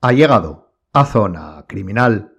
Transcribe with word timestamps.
Ha 0.00 0.12
llegado 0.12 0.74
a 0.92 1.04
Zona 1.04 1.64
Criminal. 1.66 2.37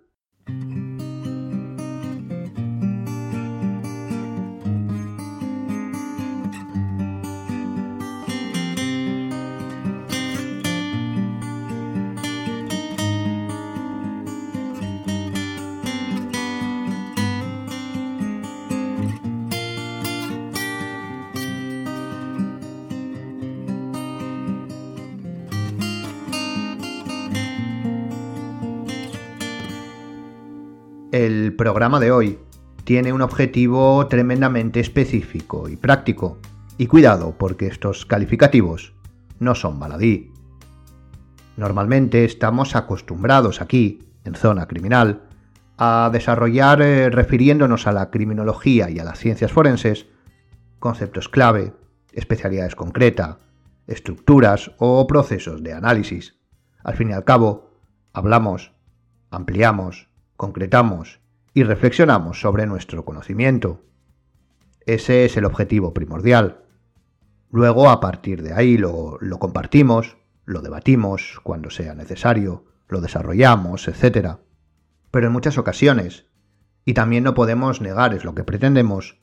Programa 31.69 31.99
de 31.99 32.11
hoy 32.11 32.39
tiene 32.83 33.13
un 33.13 33.21
objetivo 33.21 34.07
tremendamente 34.07 34.79
específico 34.79 35.69
y 35.69 35.75
práctico. 35.75 36.39
Y 36.79 36.87
cuidado, 36.87 37.35
porque 37.37 37.67
estos 37.67 38.07
calificativos 38.07 38.95
no 39.37 39.53
son 39.53 39.79
baladí. 39.79 40.33
Normalmente 41.57 42.25
estamos 42.25 42.75
acostumbrados 42.75 43.61
aquí, 43.61 43.99
en 44.25 44.33
zona 44.33 44.67
criminal, 44.67 45.21
a 45.77 46.09
desarrollar, 46.11 46.81
eh, 46.81 47.11
refiriéndonos 47.11 47.85
a 47.85 47.91
la 47.91 48.09
criminología 48.09 48.89
y 48.89 48.97
a 48.97 49.03
las 49.03 49.19
ciencias 49.19 49.51
forenses, 49.51 50.07
conceptos 50.79 51.29
clave, 51.29 51.73
especialidades 52.13 52.73
concretas, 52.73 53.37
estructuras 53.85 54.71
o 54.79 55.05
procesos 55.05 55.61
de 55.61 55.73
análisis. 55.73 56.33
Al 56.83 56.95
fin 56.95 57.11
y 57.11 57.13
al 57.13 57.25
cabo, 57.25 57.69
hablamos, 58.11 58.71
ampliamos, 59.29 60.09
concretamos 60.35 61.18
y 61.53 61.63
reflexionamos 61.63 62.41
sobre 62.41 62.65
nuestro 62.65 63.05
conocimiento. 63.05 63.83
Ese 64.85 65.25
es 65.25 65.37
el 65.37 65.45
objetivo 65.45 65.93
primordial. 65.93 66.63
Luego, 67.51 67.89
a 67.89 67.99
partir 67.99 68.43
de 68.43 68.53
ahí, 68.53 68.77
lo, 68.77 69.19
compartimos, 69.39 70.17
lo 70.45 70.61
debatimos 70.61 71.39
cuando 71.43 71.69
sea 71.69 71.95
necesario, 71.95 72.65
lo 72.87 73.01
desarrollamos, 73.01 73.87
etc. 73.87 74.37
Pero 75.11 75.27
en 75.27 75.33
muchas 75.33 75.57
ocasiones, 75.57 76.27
y 76.85 76.93
también 76.93 77.23
no 77.23 77.33
podemos 77.33 77.81
negar 77.81 78.13
es 78.13 78.23
lo 78.23 78.35
que 78.35 78.43
pretendemos, 78.43 79.19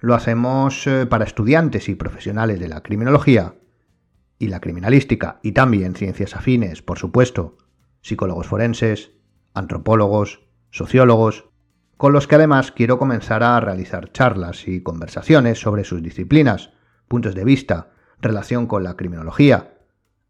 lo 0.00 0.14
hacemos 0.14 0.86
eh, 0.86 1.06
para 1.06 1.24
estudiantes 1.24 1.88
y 1.88 1.94
profesionales 1.94 2.58
de 2.58 2.68
la 2.68 2.82
criminología 2.82 3.54
y 4.38 4.48
la 4.48 4.60
criminalística, 4.60 5.38
y 5.42 5.52
también 5.52 5.94
ciencias 5.94 6.34
afines, 6.34 6.82
por 6.82 6.98
supuesto, 6.98 7.56
psicólogos 8.00 8.48
forenses, 8.48 9.12
antropólogos, 9.54 10.40
sociólogos, 10.70 11.51
con 12.02 12.12
los 12.12 12.26
que 12.26 12.34
además 12.34 12.72
quiero 12.72 12.98
comenzar 12.98 13.44
a 13.44 13.60
realizar 13.60 14.10
charlas 14.10 14.66
y 14.66 14.82
conversaciones 14.82 15.60
sobre 15.60 15.84
sus 15.84 16.02
disciplinas, 16.02 16.72
puntos 17.06 17.36
de 17.36 17.44
vista, 17.44 17.92
relación 18.20 18.66
con 18.66 18.82
la 18.82 18.96
criminología. 18.96 19.78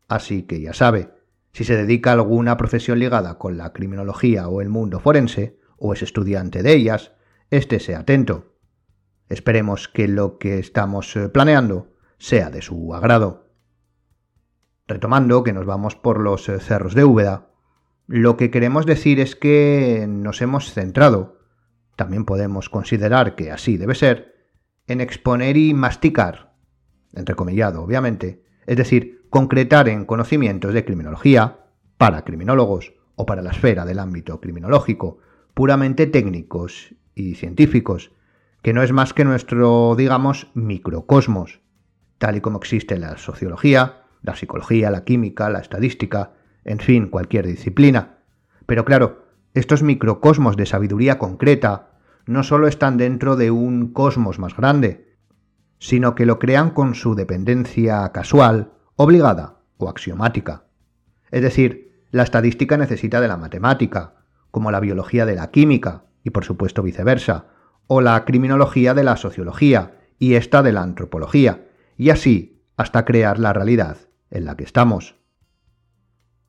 Así 0.06 0.42
que 0.42 0.60
ya 0.60 0.74
sabe, 0.74 1.14
si 1.54 1.64
se 1.64 1.74
dedica 1.74 2.10
a 2.10 2.12
alguna 2.12 2.58
profesión 2.58 2.98
ligada 2.98 3.38
con 3.38 3.56
la 3.56 3.72
criminología 3.72 4.48
o 4.48 4.60
el 4.60 4.68
mundo 4.68 5.00
forense, 5.00 5.58
o 5.78 5.94
es 5.94 6.02
estudiante 6.02 6.62
de 6.62 6.74
ellas, 6.74 7.12
estése 7.48 7.96
atento. 7.96 8.52
Esperemos 9.30 9.88
que 9.88 10.08
lo 10.08 10.36
que 10.36 10.58
estamos 10.58 11.16
eh, 11.16 11.30
planeando 11.30 11.94
sea 12.18 12.50
de 12.50 12.60
su 12.60 12.94
agrado. 12.94 13.48
Retomando 14.86 15.42
que 15.42 15.54
nos 15.54 15.64
vamos 15.64 15.96
por 15.96 16.20
los 16.20 16.50
eh, 16.50 16.60
cerros 16.60 16.94
de 16.94 17.04
Úbeda, 17.04 17.48
lo 18.06 18.36
que 18.36 18.50
queremos 18.50 18.84
decir 18.84 19.20
es 19.20 19.36
que 19.36 20.04
nos 20.06 20.42
hemos 20.42 20.74
centrado, 20.74 21.40
también 21.96 22.24
podemos 22.24 22.68
considerar 22.68 23.34
que 23.34 23.50
así 23.50 23.76
debe 23.76 23.94
ser, 23.94 24.34
en 24.86 25.00
exponer 25.00 25.56
y 25.56 25.74
masticar, 25.74 26.54
entrecomillado 27.14 27.82
obviamente, 27.82 28.42
es 28.66 28.76
decir, 28.76 29.26
concretar 29.30 29.88
en 29.88 30.04
conocimientos 30.04 30.74
de 30.74 30.84
criminología, 30.84 31.58
para 31.98 32.24
criminólogos 32.24 32.94
o 33.14 33.26
para 33.26 33.42
la 33.42 33.50
esfera 33.50 33.84
del 33.84 33.98
ámbito 33.98 34.40
criminológico, 34.40 35.18
puramente 35.54 36.06
técnicos 36.06 36.94
y 37.14 37.34
científicos, 37.34 38.10
que 38.62 38.72
no 38.72 38.82
es 38.82 38.92
más 38.92 39.12
que 39.12 39.24
nuestro, 39.24 39.94
digamos, 39.96 40.50
microcosmos, 40.54 41.60
tal 42.18 42.36
y 42.36 42.40
como 42.40 42.58
existe 42.58 42.98
la 42.98 43.18
sociología, 43.18 44.02
la 44.22 44.36
psicología, 44.36 44.90
la 44.90 45.04
química, 45.04 45.50
la 45.50 45.60
estadística, 45.60 46.32
en 46.64 46.78
fin, 46.78 47.08
cualquier 47.08 47.46
disciplina. 47.46 48.18
Pero 48.66 48.84
claro, 48.84 49.21
estos 49.54 49.82
microcosmos 49.82 50.56
de 50.56 50.66
sabiduría 50.66 51.18
concreta 51.18 51.98
no 52.26 52.42
solo 52.42 52.68
están 52.68 52.96
dentro 52.96 53.36
de 53.36 53.50
un 53.50 53.92
cosmos 53.92 54.38
más 54.38 54.56
grande, 54.56 55.16
sino 55.78 56.14
que 56.14 56.26
lo 56.26 56.38
crean 56.38 56.70
con 56.70 56.94
su 56.94 57.14
dependencia 57.14 58.10
casual, 58.12 58.72
obligada 58.96 59.58
o 59.76 59.88
axiomática. 59.88 60.64
Es 61.30 61.42
decir, 61.42 62.04
la 62.10 62.22
estadística 62.22 62.76
necesita 62.76 63.20
de 63.20 63.28
la 63.28 63.36
matemática, 63.36 64.14
como 64.50 64.70
la 64.70 64.80
biología 64.80 65.26
de 65.26 65.34
la 65.34 65.50
química, 65.50 66.04
y 66.22 66.30
por 66.30 66.44
supuesto 66.44 66.82
viceversa, 66.82 67.46
o 67.88 68.00
la 68.00 68.24
criminología 68.24 68.94
de 68.94 69.02
la 69.02 69.16
sociología, 69.16 69.98
y 70.18 70.34
esta 70.34 70.62
de 70.62 70.72
la 70.72 70.82
antropología, 70.82 71.66
y 71.96 72.10
así 72.10 72.62
hasta 72.76 73.04
crear 73.04 73.38
la 73.38 73.52
realidad 73.52 73.96
en 74.30 74.44
la 74.44 74.56
que 74.56 74.64
estamos. 74.64 75.16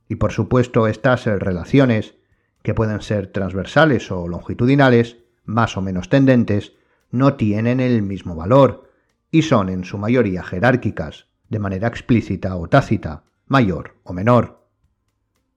Y 0.07 0.15
por 0.15 0.31
supuesto 0.31 0.87
estas 0.87 1.25
relaciones, 1.25 2.15
que 2.63 2.73
pueden 2.73 3.01
ser 3.01 3.27
transversales 3.27 4.09
o 4.11 4.27
longitudinales, 4.27 5.17
más 5.45 5.77
o 5.77 5.81
menos 5.81 6.09
tendentes, 6.09 6.73
no 7.11 7.35
tienen 7.35 7.79
el 7.79 8.01
mismo 8.01 8.35
valor 8.35 8.89
y 9.29 9.43
son 9.43 9.69
en 9.69 9.83
su 9.83 9.97
mayoría 9.97 10.43
jerárquicas, 10.43 11.27
de 11.49 11.59
manera 11.59 11.87
explícita 11.87 12.55
o 12.55 12.67
tácita, 12.67 13.25
mayor 13.45 13.97
o 14.03 14.13
menor. 14.13 14.67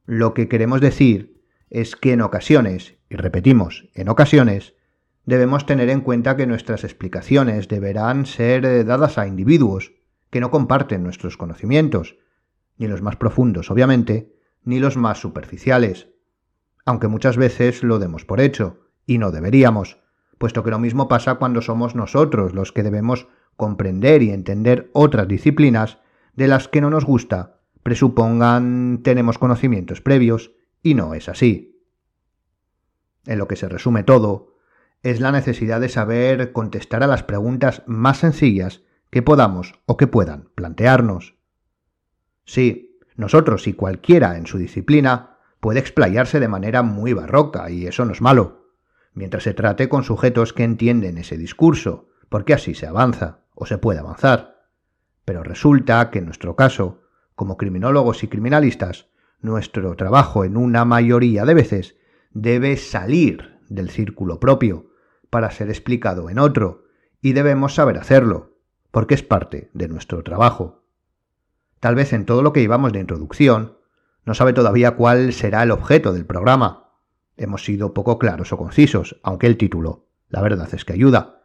Lo 0.04 0.34
que 0.34 0.48
queremos 0.48 0.80
decir 0.80 1.42
es 1.70 1.96
que 1.96 2.12
en 2.12 2.20
ocasiones, 2.20 2.96
y 3.08 3.16
repetimos, 3.16 3.88
en 3.94 4.08
ocasiones, 4.08 4.74
debemos 5.24 5.66
tener 5.66 5.88
en 5.90 6.00
cuenta 6.00 6.36
que 6.36 6.46
nuestras 6.46 6.84
explicaciones 6.84 7.68
deberán 7.68 8.26
ser 8.26 8.84
dadas 8.84 9.18
a 9.18 9.26
individuos 9.26 9.92
que 10.30 10.40
no 10.40 10.50
comparten 10.50 11.02
nuestros 11.02 11.36
conocimientos, 11.36 12.16
ni 12.76 12.88
los 12.88 13.02
más 13.02 13.16
profundos, 13.16 13.70
obviamente, 13.70 14.34
ni 14.64 14.80
los 14.80 14.96
más 14.96 15.18
superficiales, 15.18 16.08
aunque 16.86 17.08
muchas 17.08 17.36
veces 17.36 17.82
lo 17.82 17.98
demos 17.98 18.24
por 18.24 18.40
hecho, 18.40 18.78
y 19.04 19.18
no 19.18 19.32
deberíamos, 19.32 19.98
puesto 20.38 20.62
que 20.62 20.70
lo 20.70 20.78
mismo 20.78 21.08
pasa 21.08 21.34
cuando 21.34 21.60
somos 21.60 21.94
nosotros 21.94 22.54
los 22.54 22.72
que 22.72 22.82
debemos 22.82 23.28
comprender 23.56 24.22
y 24.22 24.30
entender 24.30 24.90
otras 24.92 25.28
disciplinas 25.28 25.98
de 26.34 26.46
las 26.48 26.68
que 26.68 26.80
no 26.80 26.88
nos 26.88 27.04
gusta, 27.04 27.60
presupongan 27.82 29.00
tenemos 29.02 29.38
conocimientos 29.38 30.00
previos, 30.00 30.52
y 30.82 30.94
no 30.94 31.14
es 31.14 31.28
así. 31.28 31.82
En 33.26 33.38
lo 33.38 33.48
que 33.48 33.56
se 33.56 33.68
resume 33.68 34.04
todo, 34.04 34.54
es 35.02 35.20
la 35.20 35.32
necesidad 35.32 35.80
de 35.80 35.88
saber 35.88 36.52
contestar 36.52 37.02
a 37.02 37.06
las 37.08 37.22
preguntas 37.22 37.82
más 37.86 38.18
sencillas 38.18 38.82
que 39.10 39.22
podamos 39.22 39.74
o 39.86 39.96
que 39.96 40.06
puedan 40.06 40.50
plantearnos. 40.54 41.36
Sí, 42.44 42.98
nosotros 43.16 43.66
y 43.66 43.72
cualquiera 43.72 44.36
en 44.36 44.46
su 44.46 44.58
disciplina 44.58 45.35
puede 45.66 45.80
explayarse 45.80 46.38
de 46.38 46.46
manera 46.46 46.84
muy 46.84 47.12
barroca, 47.12 47.68
y 47.70 47.88
eso 47.88 48.04
no 48.04 48.12
es 48.12 48.20
malo, 48.20 48.68
mientras 49.14 49.42
se 49.42 49.52
trate 49.52 49.88
con 49.88 50.04
sujetos 50.04 50.52
que 50.52 50.62
entienden 50.62 51.18
ese 51.18 51.36
discurso, 51.36 52.06
porque 52.28 52.54
así 52.54 52.72
se 52.72 52.86
avanza, 52.86 53.40
o 53.52 53.66
se 53.66 53.76
puede 53.76 53.98
avanzar. 53.98 54.68
Pero 55.24 55.42
resulta 55.42 56.08
que 56.12 56.20
en 56.20 56.26
nuestro 56.26 56.54
caso, 56.54 57.00
como 57.34 57.56
criminólogos 57.56 58.22
y 58.22 58.28
criminalistas, 58.28 59.08
nuestro 59.40 59.96
trabajo 59.96 60.44
en 60.44 60.56
una 60.56 60.84
mayoría 60.84 61.44
de 61.44 61.54
veces 61.54 61.96
debe 62.30 62.76
salir 62.76 63.58
del 63.68 63.90
círculo 63.90 64.38
propio 64.38 64.92
para 65.30 65.50
ser 65.50 65.68
explicado 65.68 66.30
en 66.30 66.38
otro, 66.38 66.84
y 67.20 67.32
debemos 67.32 67.74
saber 67.74 67.98
hacerlo, 67.98 68.56
porque 68.92 69.14
es 69.14 69.24
parte 69.24 69.72
de 69.74 69.88
nuestro 69.88 70.22
trabajo. 70.22 70.84
Tal 71.80 71.96
vez 71.96 72.12
en 72.12 72.24
todo 72.24 72.44
lo 72.44 72.52
que 72.52 72.60
llevamos 72.60 72.92
de 72.92 73.00
introducción, 73.00 73.75
no 74.26 74.34
sabe 74.34 74.52
todavía 74.52 74.96
cuál 74.96 75.32
será 75.32 75.62
el 75.62 75.70
objeto 75.70 76.12
del 76.12 76.26
programa. 76.26 76.90
Hemos 77.36 77.64
sido 77.64 77.94
poco 77.94 78.18
claros 78.18 78.52
o 78.52 78.58
concisos, 78.58 79.20
aunque 79.22 79.46
el 79.46 79.56
título, 79.56 80.08
la 80.28 80.42
verdad 80.42 80.68
es 80.74 80.84
que 80.84 80.92
ayuda. 80.92 81.44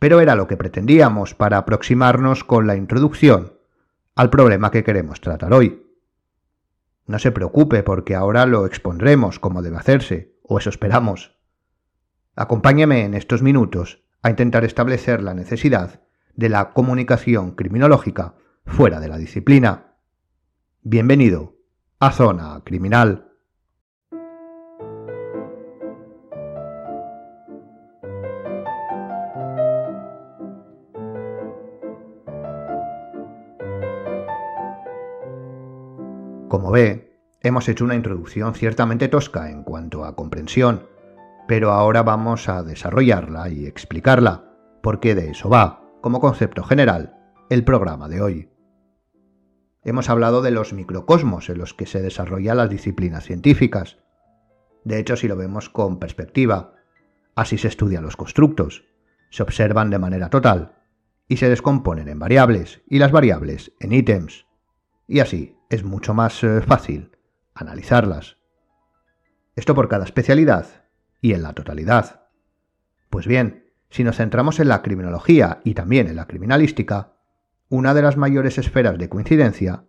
Pero 0.00 0.20
era 0.20 0.34
lo 0.34 0.48
que 0.48 0.56
pretendíamos 0.56 1.34
para 1.34 1.58
aproximarnos 1.58 2.42
con 2.42 2.66
la 2.66 2.76
introducción 2.76 3.54
al 4.16 4.30
problema 4.30 4.72
que 4.72 4.82
queremos 4.82 5.20
tratar 5.20 5.52
hoy. 5.52 5.86
No 7.06 7.20
se 7.20 7.30
preocupe 7.30 7.84
porque 7.84 8.16
ahora 8.16 8.46
lo 8.46 8.66
expondremos 8.66 9.38
como 9.38 9.62
debe 9.62 9.76
hacerse, 9.76 10.34
o 10.42 10.58
eso 10.58 10.70
esperamos. 10.70 11.38
Acompáñeme 12.34 13.04
en 13.04 13.14
estos 13.14 13.42
minutos 13.42 14.02
a 14.22 14.30
intentar 14.30 14.64
establecer 14.64 15.22
la 15.22 15.34
necesidad 15.34 16.02
de 16.34 16.48
la 16.48 16.72
comunicación 16.72 17.52
criminológica 17.52 18.34
fuera 18.66 18.98
de 18.98 19.08
la 19.08 19.18
disciplina. 19.18 19.94
Bienvenido 20.82 21.57
a 22.00 22.12
Zona 22.12 22.60
Criminal. 22.64 23.24
Como 36.48 36.70
ve, 36.70 37.20
hemos 37.42 37.68
hecho 37.68 37.84
una 37.84 37.96
introducción 37.96 38.54
ciertamente 38.54 39.08
tosca 39.08 39.50
en 39.50 39.64
cuanto 39.64 40.04
a 40.04 40.14
comprensión, 40.14 40.86
pero 41.48 41.72
ahora 41.72 42.04
vamos 42.04 42.48
a 42.48 42.62
desarrollarla 42.62 43.48
y 43.48 43.66
explicarla, 43.66 44.44
porque 44.82 45.16
de 45.16 45.30
eso 45.30 45.48
va, 45.48 45.82
como 46.00 46.20
concepto 46.20 46.62
general, 46.62 47.16
el 47.50 47.64
programa 47.64 48.08
de 48.08 48.20
hoy. 48.20 48.57
Hemos 49.88 50.10
hablado 50.10 50.42
de 50.42 50.50
los 50.50 50.74
microcosmos 50.74 51.48
en 51.48 51.56
los 51.56 51.72
que 51.72 51.86
se 51.86 52.02
desarrollan 52.02 52.58
las 52.58 52.68
disciplinas 52.68 53.24
científicas. 53.24 53.96
De 54.84 54.98
hecho, 54.98 55.16
si 55.16 55.28
lo 55.28 55.34
vemos 55.34 55.70
con 55.70 55.98
perspectiva, 55.98 56.74
así 57.34 57.56
se 57.56 57.68
estudian 57.68 58.04
los 58.04 58.14
constructos, 58.14 58.84
se 59.30 59.42
observan 59.42 59.88
de 59.88 59.98
manera 59.98 60.28
total 60.28 60.74
y 61.26 61.38
se 61.38 61.48
descomponen 61.48 62.06
en 62.08 62.18
variables 62.18 62.82
y 62.86 62.98
las 62.98 63.12
variables 63.12 63.72
en 63.80 63.94
ítems. 63.94 64.44
Y 65.06 65.20
así 65.20 65.56
es 65.70 65.84
mucho 65.84 66.12
más 66.12 66.44
eh, 66.44 66.60
fácil 66.60 67.16
analizarlas. 67.54 68.36
Esto 69.56 69.74
por 69.74 69.88
cada 69.88 70.04
especialidad 70.04 70.66
y 71.22 71.32
en 71.32 71.42
la 71.42 71.54
totalidad. 71.54 72.28
Pues 73.08 73.26
bien, 73.26 73.72
si 73.88 74.04
nos 74.04 74.16
centramos 74.16 74.60
en 74.60 74.68
la 74.68 74.82
criminología 74.82 75.62
y 75.64 75.72
también 75.72 76.08
en 76.08 76.16
la 76.16 76.26
criminalística, 76.26 77.14
una 77.68 77.94
de 77.94 78.02
las 78.02 78.16
mayores 78.16 78.58
esferas 78.58 78.98
de 78.98 79.08
coincidencia, 79.08 79.84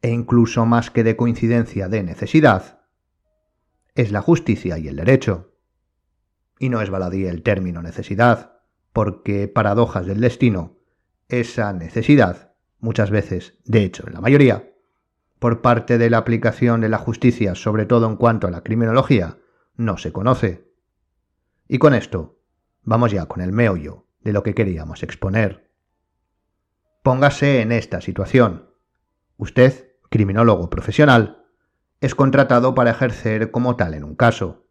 e 0.00 0.10
incluso 0.10 0.66
más 0.66 0.90
que 0.90 1.02
de 1.02 1.16
coincidencia 1.16 1.88
de 1.88 2.02
necesidad, 2.02 2.82
es 3.94 4.12
la 4.12 4.20
justicia 4.20 4.78
y 4.78 4.88
el 4.88 4.96
derecho. 4.96 5.54
Y 6.58 6.68
no 6.68 6.82
es 6.82 6.90
baladí 6.90 7.26
el 7.26 7.42
término 7.42 7.82
necesidad, 7.82 8.60
porque 8.92 9.48
paradojas 9.48 10.06
del 10.06 10.20
destino, 10.20 10.78
esa 11.28 11.72
necesidad, 11.72 12.54
muchas 12.78 13.10
veces, 13.10 13.58
de 13.64 13.82
hecho 13.82 14.06
en 14.06 14.14
la 14.14 14.20
mayoría, 14.20 14.70
por 15.38 15.62
parte 15.62 15.98
de 15.98 16.10
la 16.10 16.18
aplicación 16.18 16.80
de 16.80 16.88
la 16.88 16.98
justicia, 16.98 17.54
sobre 17.54 17.86
todo 17.86 18.06
en 18.06 18.16
cuanto 18.16 18.46
a 18.46 18.50
la 18.50 18.62
criminología, 18.62 19.38
no 19.76 19.98
se 19.98 20.12
conoce. 20.12 20.70
Y 21.66 21.78
con 21.78 21.92
esto, 21.94 22.40
vamos 22.82 23.10
ya 23.10 23.26
con 23.26 23.40
el 23.40 23.52
meollo 23.52 24.06
de 24.20 24.32
lo 24.32 24.42
que 24.42 24.54
queríamos 24.54 25.02
exponer. 25.02 25.63
Póngase 27.04 27.60
en 27.60 27.70
esta 27.70 28.00
situación. 28.00 28.70
Usted, 29.36 29.90
criminólogo 30.08 30.70
profesional, 30.70 31.44
es 32.00 32.14
contratado 32.14 32.74
para 32.74 32.92
ejercer 32.92 33.50
como 33.50 33.76
tal 33.76 33.92
en 33.92 34.04
un 34.04 34.14
caso. 34.16 34.70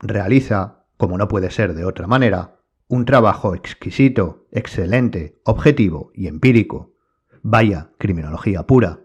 Realiza, 0.00 0.84
como 0.98 1.16
no 1.16 1.26
puede 1.26 1.50
ser 1.50 1.72
de 1.72 1.86
otra 1.86 2.06
manera, 2.06 2.60
un 2.88 3.06
trabajo 3.06 3.54
exquisito, 3.54 4.48
excelente, 4.52 5.40
objetivo 5.44 6.10
y 6.12 6.26
empírico. 6.26 6.92
Vaya, 7.40 7.88
criminología 7.96 8.66
pura. 8.66 9.00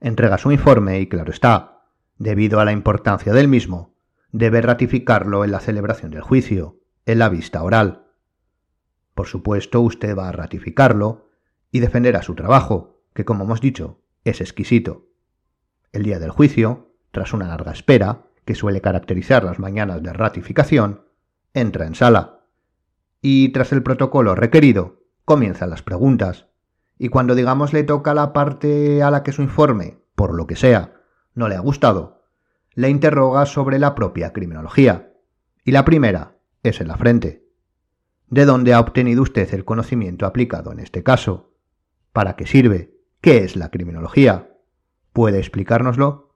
Entrega 0.00 0.36
su 0.36 0.50
informe 0.50 0.98
y 0.98 1.08
claro 1.08 1.30
está, 1.30 1.84
debido 2.18 2.58
a 2.58 2.64
la 2.64 2.72
importancia 2.72 3.32
del 3.32 3.46
mismo, 3.46 3.94
debe 4.32 4.62
ratificarlo 4.62 5.44
en 5.44 5.52
la 5.52 5.60
celebración 5.60 6.10
del 6.10 6.22
juicio, 6.22 6.80
en 7.06 7.20
la 7.20 7.28
vista 7.28 7.62
oral. 7.62 8.09
Por 9.20 9.26
supuesto, 9.26 9.82
usted 9.82 10.16
va 10.16 10.30
a 10.30 10.32
ratificarlo 10.32 11.28
y 11.70 11.80
defenderá 11.80 12.22
su 12.22 12.34
trabajo, 12.34 13.02
que 13.12 13.26
como 13.26 13.44
hemos 13.44 13.60
dicho, 13.60 14.00
es 14.24 14.40
exquisito. 14.40 15.10
El 15.92 16.04
día 16.04 16.18
del 16.18 16.30
juicio, 16.30 16.94
tras 17.10 17.34
una 17.34 17.46
larga 17.46 17.70
espera, 17.70 18.22
que 18.46 18.54
suele 18.54 18.80
caracterizar 18.80 19.44
las 19.44 19.58
mañanas 19.58 20.02
de 20.02 20.14
ratificación, 20.14 21.04
entra 21.52 21.86
en 21.86 21.94
sala. 21.94 22.46
Y 23.20 23.50
tras 23.50 23.72
el 23.72 23.82
protocolo 23.82 24.34
requerido, 24.34 25.02
comienzan 25.26 25.68
las 25.68 25.82
preguntas. 25.82 26.46
Y 26.96 27.10
cuando 27.10 27.34
digamos 27.34 27.74
le 27.74 27.84
toca 27.84 28.14
la 28.14 28.32
parte 28.32 29.02
a 29.02 29.10
la 29.10 29.22
que 29.22 29.32
su 29.32 29.42
informe, 29.42 29.98
por 30.14 30.34
lo 30.34 30.46
que 30.46 30.56
sea, 30.56 30.94
no 31.34 31.46
le 31.46 31.56
ha 31.56 31.60
gustado, 31.60 32.22
le 32.72 32.88
interroga 32.88 33.44
sobre 33.44 33.78
la 33.78 33.94
propia 33.94 34.32
criminología. 34.32 35.12
Y 35.62 35.72
la 35.72 35.84
primera 35.84 36.38
es 36.62 36.80
en 36.80 36.88
la 36.88 36.96
frente. 36.96 37.49
¿De 38.30 38.44
dónde 38.44 38.72
ha 38.72 38.78
obtenido 38.78 39.22
usted 39.22 39.52
el 39.54 39.64
conocimiento 39.64 40.24
aplicado 40.24 40.70
en 40.70 40.78
este 40.78 41.02
caso? 41.02 41.52
¿Para 42.12 42.36
qué 42.36 42.46
sirve? 42.46 42.96
¿Qué 43.20 43.38
es 43.38 43.56
la 43.56 43.70
criminología? 43.70 44.56
¿Puede 45.12 45.38
explicárnoslo? 45.38 46.32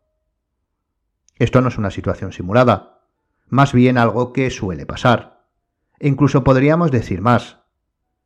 Esto 1.39 1.61
no 1.61 1.69
es 1.69 1.79
una 1.79 1.93
situación 1.93 2.33
simulada, 2.33 3.07
más 3.47 3.73
bien 3.73 3.97
algo 3.97 4.33
que 4.33 4.51
suele 4.51 4.87
pasar. 4.87 5.47
E 6.01 6.09
incluso 6.09 6.43
podríamos 6.43 6.91
decir 6.91 7.21
más. 7.21 7.61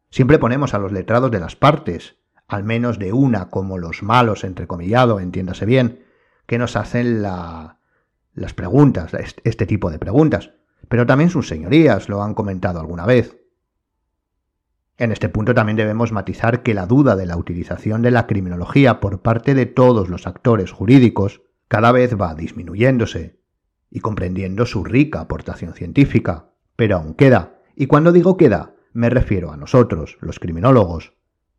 Siempre 0.08 0.38
ponemos 0.38 0.72
a 0.72 0.78
los 0.78 0.90
letrados 0.90 1.30
de 1.30 1.40
las 1.40 1.54
partes, 1.54 2.16
al 2.46 2.64
menos 2.64 2.98
de 2.98 3.12
una 3.12 3.50
como 3.50 3.76
los 3.76 4.02
malos, 4.02 4.44
entrecomillado, 4.44 5.20
entiéndase 5.20 5.66
bien, 5.66 6.06
que 6.46 6.56
nos 6.56 6.74
hacen 6.74 7.20
la, 7.20 7.80
las 8.32 8.54
preguntas, 8.54 9.12
este 9.44 9.66
tipo 9.66 9.90
de 9.90 9.98
preguntas. 9.98 10.52
Pero 10.88 11.04
también 11.04 11.28
sus 11.28 11.48
señorías 11.48 12.08
lo 12.08 12.22
han 12.22 12.32
comentado 12.32 12.80
alguna 12.80 13.04
vez. 13.04 13.37
En 14.98 15.12
este 15.12 15.28
punto 15.28 15.54
también 15.54 15.76
debemos 15.76 16.10
matizar 16.10 16.64
que 16.64 16.74
la 16.74 16.86
duda 16.86 17.14
de 17.14 17.24
la 17.24 17.36
utilización 17.36 18.02
de 18.02 18.10
la 18.10 18.26
criminología 18.26 18.98
por 18.98 19.22
parte 19.22 19.54
de 19.54 19.64
todos 19.64 20.08
los 20.08 20.26
actores 20.26 20.72
jurídicos 20.72 21.42
cada 21.68 21.92
vez 21.92 22.20
va 22.20 22.34
disminuyéndose, 22.34 23.38
y 23.90 24.00
comprendiendo 24.00 24.66
su 24.66 24.84
rica 24.84 25.20
aportación 25.20 25.72
científica, 25.72 26.50
pero 26.74 26.96
aún 26.96 27.14
queda, 27.14 27.60
y 27.76 27.86
cuando 27.86 28.10
digo 28.10 28.36
queda, 28.36 28.74
me 28.92 29.08
refiero 29.08 29.52
a 29.52 29.56
nosotros, 29.56 30.18
los 30.20 30.40
criminólogos, 30.40 31.14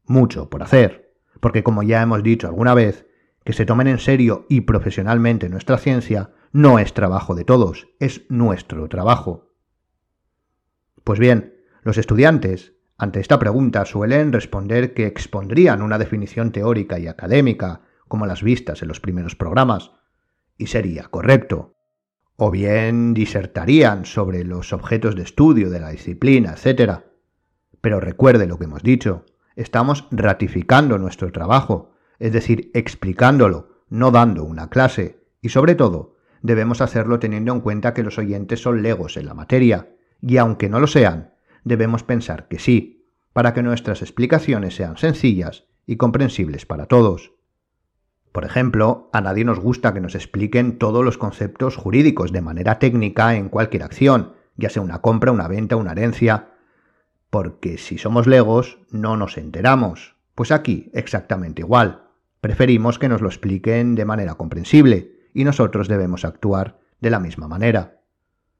mucho 0.05 0.49
por 0.49 0.61
hacer, 0.61 1.15
porque 1.39 1.63
como 1.63 1.81
ya 1.81 2.01
hemos 2.01 2.23
dicho 2.23 2.47
alguna 2.47 2.73
vez, 2.73 3.07
que 3.45 3.53
se 3.53 3.65
tomen 3.65 3.87
en 3.87 3.99
serio 3.99 4.45
y 4.49 4.61
profesionalmente 4.61 5.47
nuestra 5.47 5.77
ciencia 5.77 6.31
no 6.51 6.77
es 6.77 6.93
trabajo 6.93 7.35
de 7.35 7.45
todos, 7.45 7.87
es 7.99 8.25
nuestro 8.29 8.89
trabajo. 8.89 9.53
Pues 11.05 11.19
bien, 11.19 11.55
los 11.83 11.97
estudiantes, 11.97 12.73
ante 12.99 13.21
esta 13.21 13.39
pregunta 13.39 13.85
suelen 13.85 14.33
responder 14.33 14.93
que 14.93 15.07
expondrían 15.07 15.81
una 15.81 15.97
definición 15.97 16.51
teórica 16.51 16.99
y 16.99 17.07
académica, 17.07 17.81
como 18.09 18.25
las 18.25 18.43
vistas 18.43 18.81
en 18.81 18.89
los 18.89 18.99
primeros 18.99 19.37
programas, 19.37 19.91
y 20.57 20.67
sería 20.67 21.03
correcto. 21.03 21.75
O 22.35 22.51
bien 22.51 23.13
disertarían 23.13 24.03
sobre 24.03 24.43
los 24.43 24.73
objetos 24.73 25.15
de 25.15 25.23
estudio 25.23 25.69
de 25.69 25.79
la 25.79 25.91
disciplina, 25.91 26.53
etc. 26.53 27.03
Pero 27.79 28.01
recuerde 28.01 28.47
lo 28.47 28.59
que 28.59 28.65
hemos 28.65 28.83
dicho, 28.83 29.25
estamos 29.55 30.05
ratificando 30.11 30.97
nuestro 30.97 31.31
trabajo, 31.31 31.93
es 32.19 32.33
decir, 32.33 32.69
explicándolo, 32.73 33.85
no 33.87 34.11
dando 34.11 34.43
una 34.43 34.69
clase, 34.69 35.23
y 35.41 35.49
sobre 35.49 35.75
todo, 35.75 36.17
debemos 36.41 36.81
hacerlo 36.81 37.19
teniendo 37.19 37.53
en 37.53 37.61
cuenta 37.61 37.93
que 37.93 38.03
los 38.03 38.17
oyentes 38.17 38.61
son 38.61 38.83
legos 38.83 39.15
en 39.15 39.25
la 39.25 39.33
materia, 39.33 39.95
y 40.21 40.35
aunque 40.35 40.67
no 40.67 40.81
lo 40.81 40.87
sean, 40.87 41.31
debemos 41.63 42.03
pensar 42.03 42.47
que 42.47 42.59
sí, 42.59 43.05
para 43.33 43.53
que 43.53 43.63
nuestras 43.63 44.01
explicaciones 44.01 44.75
sean 44.75 44.97
sencillas 44.97 45.65
y 45.85 45.97
comprensibles 45.97 46.65
para 46.65 46.85
todos. 46.85 47.33
Por 48.31 48.45
ejemplo, 48.45 49.09
a 49.11 49.21
nadie 49.21 49.43
nos 49.43 49.59
gusta 49.59 49.93
que 49.93 50.01
nos 50.01 50.15
expliquen 50.15 50.77
todos 50.77 51.03
los 51.03 51.17
conceptos 51.17 51.75
jurídicos 51.75 52.31
de 52.31 52.41
manera 52.41 52.77
técnica 52.77 53.35
en 53.35 53.49
cualquier 53.49 53.83
acción, 53.83 54.33
ya 54.55 54.69
sea 54.69 54.83
una 54.83 55.01
compra, 55.01 55.31
una 55.31 55.47
venta, 55.47 55.75
una 55.75 55.93
herencia, 55.93 56.51
porque 57.29 57.77
si 57.77 57.97
somos 57.97 58.27
legos 58.27 58.79
no 58.91 59.17
nos 59.17 59.37
enteramos. 59.37 60.15
Pues 60.35 60.51
aquí 60.51 60.89
exactamente 60.93 61.61
igual. 61.61 62.03
Preferimos 62.41 62.99
que 62.99 63.09
nos 63.09 63.21
lo 63.21 63.27
expliquen 63.27 63.95
de 63.95 64.05
manera 64.05 64.35
comprensible 64.35 65.29
y 65.33 65.43
nosotros 65.43 65.87
debemos 65.87 66.23
actuar 66.23 66.79
de 67.01 67.09
la 67.09 67.19
misma 67.19 67.47
manera. 67.47 68.01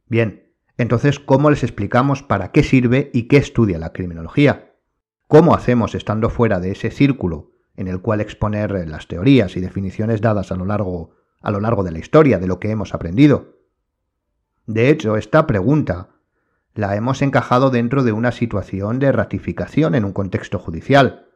Bien, 0.08 0.49
entonces, 0.80 1.20
¿cómo 1.20 1.50
les 1.50 1.64
explicamos 1.64 2.24
para 2.24 2.54
qué 2.54 2.64
sirve 2.64 3.12
y 3.14 3.24
qué 3.24 3.36
estudia 3.36 3.78
la 3.78 3.92
criminología? 3.92 4.78
¿Cómo 5.28 5.54
hacemos 5.54 5.94
estando 5.94 6.30
fuera 6.30 6.62
de 6.62 6.72
ese 6.72 6.90
círculo 6.90 7.52
en 7.76 7.90
el 7.90 8.00
cual 8.00 8.22
exponer 8.22 8.88
las 8.88 9.10
teorías 9.10 9.58
y 9.58 9.60
definiciones 9.60 10.22
dadas 10.22 10.54
a 10.54 10.56
lo 10.56 10.64
largo, 10.64 11.12
a 11.42 11.52
lo 11.52 11.60
largo 11.60 11.84
de 11.84 11.92
la 11.92 12.00
historia 12.00 12.40
de 12.40 12.48
lo 12.48 12.62
que 12.62 12.72
hemos 12.72 12.94
aprendido? 12.94 13.58
De 14.68 14.90
hecho, 14.90 15.18
esta 15.18 15.46
pregunta 15.48 16.12
la 16.74 16.96
hemos 16.96 17.22
encajado 17.22 17.72
dentro 17.72 18.04
de 18.04 18.14
una 18.14 18.32
situación 18.32 19.00
de 19.00 19.12
ratificación 19.12 19.96
en 19.96 20.06
un 20.06 20.14
contexto 20.14 20.60
judicial, 20.60 21.28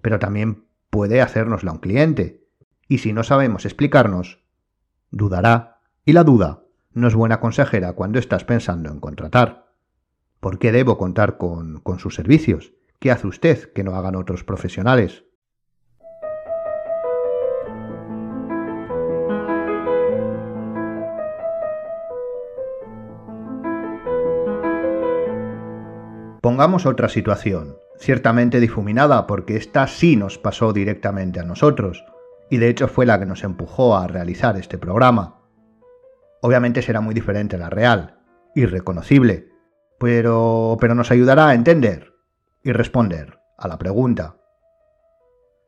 pero 0.00 0.20
también 0.20 0.68
puede 0.90 1.20
hacérnosla 1.20 1.72
un 1.72 1.78
cliente, 1.78 2.46
y 2.86 2.98
si 2.98 3.12
no 3.12 3.24
sabemos 3.24 3.64
explicarnos, 3.64 4.44
dudará, 5.10 5.80
y 6.04 6.12
la 6.12 6.22
duda 6.22 6.62
no 6.94 7.08
es 7.08 7.14
buena 7.14 7.40
consejera 7.40 7.94
cuando 7.94 8.18
estás 8.18 8.44
pensando 8.44 8.90
en 8.90 9.00
contratar. 9.00 9.72
¿Por 10.40 10.58
qué 10.58 10.72
debo 10.72 10.98
contar 10.98 11.38
con, 11.38 11.82
sus 11.98 12.14
servicios? 12.14 12.72
¿Qué 12.98 13.10
hace 13.10 13.26
usted 13.26 13.72
que 13.72 13.84
no 13.84 13.94
hagan 13.94 14.16
otros 14.16 14.44
profesionales? 14.44 15.24
Pongamos 26.40 26.86
otra 26.86 27.08
situación, 27.08 27.76
ciertamente 27.96 28.58
difuminada 28.58 29.28
porque 29.28 29.56
esta 29.56 29.86
sí 29.86 30.16
nos 30.16 30.38
pasó 30.38 30.72
directamente 30.72 31.38
a 31.38 31.44
nosotros, 31.44 32.04
y 32.50 32.56
de 32.56 32.68
hecho 32.68 32.88
fue 32.88 33.06
la 33.06 33.20
que 33.20 33.26
nos 33.26 33.44
empujó 33.44 33.96
a 33.96 34.08
realizar 34.08 34.56
este 34.56 34.76
programa. 34.76 35.41
Obviamente 36.44 36.82
será 36.82 37.00
muy 37.00 37.14
diferente 37.14 37.54
a 37.54 37.58
la 37.60 37.70
real, 37.70 38.18
irreconocible, 38.56 39.52
pero, 40.00 40.76
pero 40.80 40.96
nos 40.96 41.12
ayudará 41.12 41.46
a 41.46 41.54
entender 41.54 42.14
y 42.64 42.72
responder 42.72 43.38
a 43.56 43.68
la 43.68 43.78
pregunta. 43.78 44.38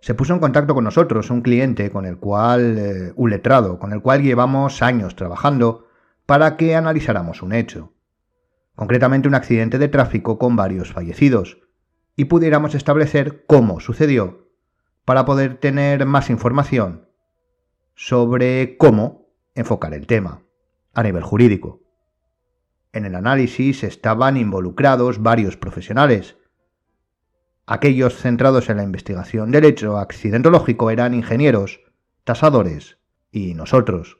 Se 0.00 0.14
puso 0.14 0.34
en 0.34 0.40
contacto 0.40 0.74
con 0.74 0.82
nosotros 0.82 1.30
un 1.30 1.42
cliente 1.42 1.92
con 1.92 2.06
el 2.06 2.18
cual, 2.18 2.76
eh, 2.76 3.12
un 3.14 3.30
letrado, 3.30 3.78
con 3.78 3.92
el 3.92 4.02
cual 4.02 4.22
llevamos 4.22 4.82
años 4.82 5.14
trabajando 5.14 5.86
para 6.26 6.56
que 6.56 6.74
analizáramos 6.74 7.42
un 7.42 7.52
hecho, 7.52 7.92
concretamente 8.74 9.28
un 9.28 9.36
accidente 9.36 9.78
de 9.78 9.86
tráfico 9.86 10.40
con 10.40 10.56
varios 10.56 10.92
fallecidos, 10.92 11.58
y 12.16 12.24
pudiéramos 12.24 12.74
establecer 12.74 13.44
cómo 13.46 13.78
sucedió 13.78 14.48
para 15.04 15.24
poder 15.24 15.56
tener 15.58 16.04
más 16.04 16.30
información 16.30 17.08
sobre 17.94 18.76
cómo 18.76 19.28
enfocar 19.54 19.94
el 19.94 20.08
tema 20.08 20.44
a 20.94 21.02
nivel 21.02 21.22
jurídico. 21.22 21.82
En 22.92 23.04
el 23.04 23.16
análisis 23.16 23.82
estaban 23.82 24.36
involucrados 24.36 25.20
varios 25.20 25.56
profesionales. 25.56 26.36
Aquellos 27.66 28.14
centrados 28.14 28.70
en 28.70 28.76
la 28.76 28.84
investigación 28.84 29.50
del 29.50 29.64
hecho 29.64 29.98
accidentológico 29.98 30.90
eran 30.90 31.12
ingenieros, 31.12 31.80
tasadores 32.22 32.98
y 33.32 33.54
nosotros. 33.54 34.18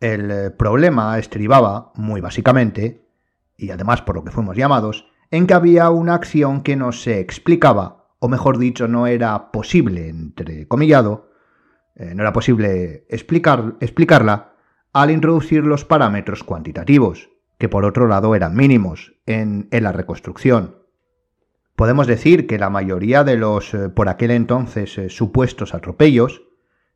El 0.00 0.30
eh, 0.32 0.50
problema 0.50 1.16
estribaba, 1.18 1.92
muy 1.94 2.20
básicamente, 2.20 3.06
y 3.56 3.70
además 3.70 4.02
por 4.02 4.16
lo 4.16 4.24
que 4.24 4.32
fuimos 4.32 4.56
llamados, 4.56 5.06
en 5.30 5.46
que 5.46 5.54
había 5.54 5.90
una 5.90 6.14
acción 6.14 6.62
que 6.62 6.74
no 6.74 6.90
se 6.90 7.20
explicaba, 7.20 8.08
o 8.18 8.28
mejor 8.28 8.58
dicho, 8.58 8.88
no 8.88 9.06
era 9.06 9.52
posible, 9.52 10.08
entre 10.08 10.66
comillado, 10.66 11.30
eh, 11.94 12.12
no 12.14 12.22
era 12.22 12.32
posible 12.32 13.06
explicar, 13.08 13.76
explicarla 13.80 14.51
al 14.92 15.10
introducir 15.10 15.64
los 15.64 15.84
parámetros 15.84 16.44
cuantitativos 16.44 17.30
que 17.58 17.68
por 17.68 17.84
otro 17.84 18.08
lado 18.08 18.34
eran 18.34 18.56
mínimos 18.56 19.14
en, 19.24 19.68
la 19.70 19.92
reconstrucción. 19.92 20.78
Podemos 21.76 22.08
decir 22.08 22.48
que 22.48 22.58
la 22.58 22.70
mayoría 22.70 23.22
de 23.22 23.36
los 23.36 23.72
eh, 23.72 23.88
por 23.88 24.08
aquel 24.08 24.32
entonces 24.32 24.98
eh, 24.98 25.08
supuestos 25.08 25.72
atropellos 25.72 26.42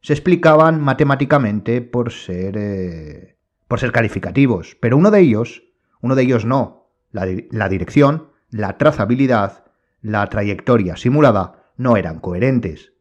se 0.01 0.13
explicaban 0.13 0.81
matemáticamente 0.81 1.83
por 1.83 2.13
ser 2.13 2.57
eh, 2.59 3.39
por 3.69 3.81
ser 3.81 3.93
calificativos, 3.93 4.77
pero 4.81 4.97
uno 4.97 5.11
de 5.11 5.21
ellos, 5.21 5.63
uno 6.01 6.15
de 6.15 6.23
ellos 6.23 6.45
no, 6.45 6.91
la, 7.13 7.27
la 7.51 7.69
dirección, 7.69 8.31
la 8.51 8.77
trazabilidad, 8.77 9.65
la 10.01 10.27
trayectoria 10.29 10.97
simulada 10.97 11.73
no 11.77 11.97
eran 11.97 12.19
coherentes. 12.19 12.93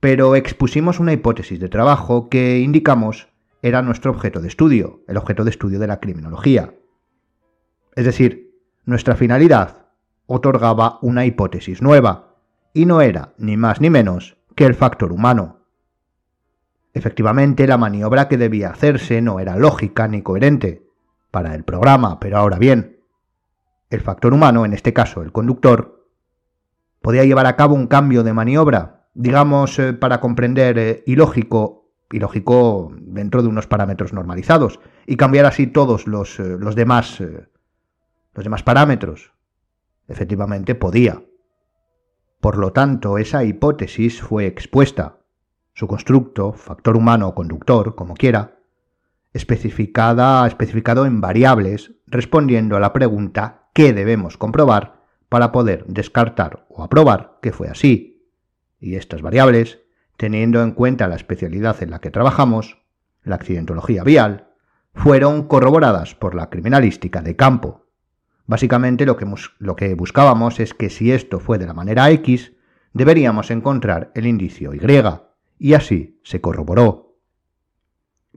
Pero 0.00 0.36
expusimos 0.36 1.00
una 1.00 1.12
hipótesis 1.12 1.58
de 1.58 1.68
trabajo 1.68 2.28
que 2.28 2.58
indicamos 2.58 3.28
era 3.64 3.80
nuestro 3.80 4.10
objeto 4.10 4.42
de 4.42 4.48
estudio, 4.48 5.00
el 5.08 5.16
objeto 5.16 5.42
de 5.42 5.48
estudio 5.48 5.78
de 5.78 5.86
la 5.86 5.98
criminología. 5.98 6.74
Es 7.96 8.04
decir, 8.04 8.60
nuestra 8.84 9.16
finalidad 9.16 9.86
otorgaba 10.26 10.98
una 11.00 11.24
hipótesis 11.24 11.80
nueva, 11.80 12.36
y 12.74 12.84
no 12.84 13.00
era 13.00 13.32
ni 13.38 13.56
más 13.56 13.80
ni 13.80 13.88
menos 13.88 14.36
que 14.54 14.66
el 14.66 14.74
factor 14.74 15.12
humano. 15.12 15.60
Efectivamente, 16.92 17.66
la 17.66 17.78
maniobra 17.78 18.28
que 18.28 18.36
debía 18.36 18.68
hacerse 18.68 19.22
no 19.22 19.40
era 19.40 19.56
lógica 19.56 20.08
ni 20.08 20.20
coherente 20.20 20.86
para 21.30 21.54
el 21.54 21.64
programa, 21.64 22.20
pero 22.20 22.36
ahora 22.36 22.58
bien, 22.58 23.00
el 23.88 24.02
factor 24.02 24.34
humano, 24.34 24.66
en 24.66 24.74
este 24.74 24.92
caso 24.92 25.22
el 25.22 25.32
conductor, 25.32 26.06
podía 27.00 27.24
llevar 27.24 27.46
a 27.46 27.56
cabo 27.56 27.74
un 27.74 27.86
cambio 27.86 28.24
de 28.24 28.34
maniobra, 28.34 29.06
digamos, 29.14 29.78
eh, 29.78 29.94
para 29.94 30.20
comprender 30.20 30.78
eh, 30.78 31.02
ilógico, 31.06 31.83
ilógico 32.12 32.92
dentro 33.00 33.42
de 33.42 33.48
unos 33.48 33.66
parámetros 33.66 34.12
normalizados, 34.12 34.80
y 35.06 35.16
cambiar 35.16 35.46
así 35.46 35.66
todos 35.66 36.06
los, 36.06 36.38
eh, 36.40 36.56
los 36.58 36.74
demás 36.74 37.20
los 38.34 38.44
demás 38.44 38.62
parámetros. 38.62 39.32
Efectivamente 40.08 40.74
podía. 40.74 41.22
Por 42.40 42.58
lo 42.58 42.72
tanto, 42.72 43.16
esa 43.16 43.44
hipótesis 43.44 44.20
fue 44.20 44.46
expuesta, 44.46 45.20
su 45.72 45.86
constructo, 45.86 46.52
factor 46.52 46.96
humano 46.96 47.28
o 47.28 47.34
conductor, 47.34 47.94
como 47.94 48.14
quiera, 48.14 48.58
especificada, 49.32 50.46
especificado 50.46 51.06
en 51.06 51.20
variables, 51.20 51.92
respondiendo 52.06 52.76
a 52.76 52.80
la 52.80 52.92
pregunta 52.92 53.70
¿qué 53.72 53.92
debemos 53.92 54.36
comprobar 54.36 55.04
para 55.28 55.52
poder 55.52 55.86
descartar 55.86 56.66
o 56.68 56.84
aprobar 56.84 57.38
que 57.40 57.52
fue 57.52 57.68
así? 57.68 58.28
Y 58.78 58.96
estas 58.96 59.22
variables, 59.22 59.80
teniendo 60.16 60.62
en 60.62 60.72
cuenta 60.72 61.08
la 61.08 61.16
especialidad 61.16 61.82
en 61.82 61.90
la 61.90 62.00
que 62.00 62.10
trabajamos, 62.10 62.82
la 63.22 63.36
accidentología 63.36 64.04
vial, 64.04 64.48
fueron 64.94 65.48
corroboradas 65.48 66.14
por 66.14 66.34
la 66.34 66.50
criminalística 66.50 67.20
de 67.20 67.36
campo, 67.36 67.84
Básicamente 68.46 69.06
lo 69.06 69.16
que, 69.16 69.26
lo 69.58 69.76
que 69.76 69.94
buscábamos 69.94 70.60
es 70.60 70.74
que 70.74 70.90
si 70.90 71.12
esto 71.12 71.40
fue 71.40 71.58
de 71.58 71.66
la 71.66 71.74
manera 71.74 72.10
X, 72.10 72.52
deberíamos 72.92 73.50
encontrar 73.50 74.12
el 74.14 74.26
indicio 74.26 74.74
Y, 74.74 74.80
y 75.58 75.74
así 75.74 76.20
se 76.22 76.40
corroboró. 76.40 77.16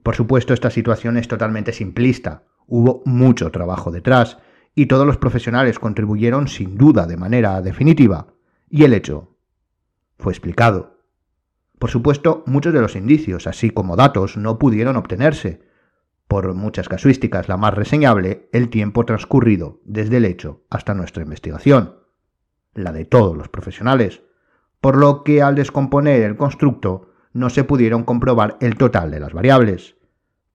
Por 0.02 0.14
supuesto, 0.16 0.54
esta 0.54 0.70
situación 0.70 1.18
es 1.18 1.28
totalmente 1.28 1.72
simplista, 1.72 2.44
hubo 2.66 3.02
mucho 3.04 3.50
trabajo 3.50 3.90
detrás, 3.90 4.38
y 4.74 4.86
todos 4.86 5.06
los 5.06 5.18
profesionales 5.18 5.78
contribuyeron 5.78 6.48
sin 6.48 6.78
duda 6.78 7.06
de 7.06 7.16
manera 7.16 7.60
definitiva, 7.60 8.28
y 8.70 8.84
el 8.84 8.94
hecho 8.94 9.36
fue 10.18 10.32
explicado. 10.32 10.97
Por 11.78 11.90
supuesto, 11.90 12.42
muchos 12.46 12.72
de 12.72 12.80
los 12.80 12.96
indicios, 12.96 13.46
así 13.46 13.70
como 13.70 13.96
datos, 13.96 14.36
no 14.36 14.58
pudieron 14.58 14.96
obtenerse, 14.96 15.62
por 16.26 16.52
muchas 16.54 16.88
casuísticas 16.88 17.48
la 17.48 17.56
más 17.56 17.74
reseñable, 17.74 18.48
el 18.52 18.68
tiempo 18.68 19.04
transcurrido 19.04 19.80
desde 19.84 20.18
el 20.18 20.24
hecho 20.24 20.64
hasta 20.70 20.94
nuestra 20.94 21.22
investigación, 21.22 22.00
la 22.74 22.92
de 22.92 23.04
todos 23.04 23.36
los 23.36 23.48
profesionales, 23.48 24.22
por 24.80 24.96
lo 24.96 25.24
que 25.24 25.40
al 25.40 25.54
descomponer 25.54 26.22
el 26.22 26.36
constructo 26.36 27.12
no 27.32 27.48
se 27.50 27.64
pudieron 27.64 28.04
comprobar 28.04 28.58
el 28.60 28.76
total 28.76 29.10
de 29.10 29.20
las 29.20 29.32
variables. 29.32 29.96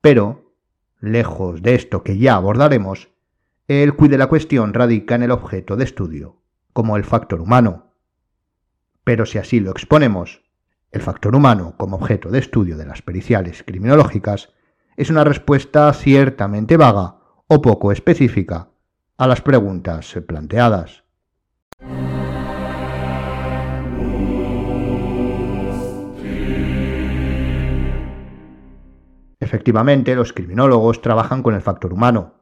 Pero, 0.01 0.53
lejos 0.99 1.61
de 1.61 1.75
esto 1.75 2.03
que 2.03 2.17
ya 2.17 2.35
abordaremos, 2.35 3.09
el 3.67 3.95
quid 3.95 4.11
de 4.11 4.17
la 4.17 4.27
cuestión 4.27 4.73
radica 4.73 5.15
en 5.15 5.23
el 5.23 5.31
objeto 5.31 5.75
de 5.75 5.85
estudio, 5.85 6.41
como 6.73 6.97
el 6.97 7.03
factor 7.03 7.41
humano. 7.41 7.93
Pero 9.03 9.25
si 9.25 9.37
así 9.37 9.59
lo 9.59 9.71
exponemos, 9.71 10.42
el 10.93 11.01
factor 11.01 11.35
humano 11.35 11.73
como 11.75 11.97
objeto 11.97 12.29
de 12.29 12.37
estudio 12.37 12.77
de 12.77 12.85
las 12.85 13.01
periciales 13.01 13.63
criminológicas 13.63 14.53
es 14.95 15.09
una 15.09 15.23
respuesta 15.23 15.91
ciertamente 15.91 16.77
vaga 16.77 17.17
o 17.47 17.61
poco 17.61 17.91
específica 17.91 18.69
a 19.17 19.27
las 19.27 19.41
preguntas 19.41 20.15
planteadas. 20.27 21.03
Efectivamente, 29.39 30.15
los 30.15 30.31
criminólogos 30.31 31.01
trabajan 31.01 31.41
con 31.41 31.55
el 31.55 31.61
factor 31.61 31.91
humano, 31.91 32.35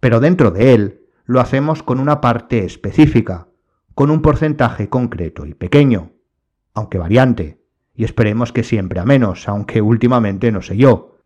pero 0.00 0.18
dentro 0.18 0.50
de 0.50 0.74
él 0.74 1.06
lo 1.26 1.40
hacemos 1.40 1.82
con 1.82 2.00
una 2.00 2.22
parte 2.22 2.64
específica, 2.64 3.48
con 3.94 4.10
un 4.10 4.22
porcentaje 4.22 4.88
concreto 4.88 5.44
y 5.44 5.52
pequeño, 5.52 6.12
aunque 6.72 6.98
variante, 6.98 7.58
y 7.98 8.04
esperemos 8.04 8.52
que 8.52 8.62
siempre 8.62 9.00
a 9.00 9.04
menos, 9.04 9.48
aunque 9.48 9.82
últimamente 9.82 10.52
no 10.52 10.62
sé 10.62 10.76
yo, 10.76 11.16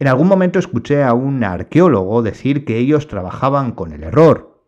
en 0.00 0.08
algún 0.08 0.26
momento 0.26 0.58
escuché 0.58 1.04
a 1.04 1.14
un 1.14 1.44
arqueólogo 1.44 2.22
decir 2.22 2.64
que 2.64 2.76
ellos 2.76 3.06
trabajaban 3.06 3.70
con 3.70 3.92
el 3.92 4.02
error, 4.02 4.64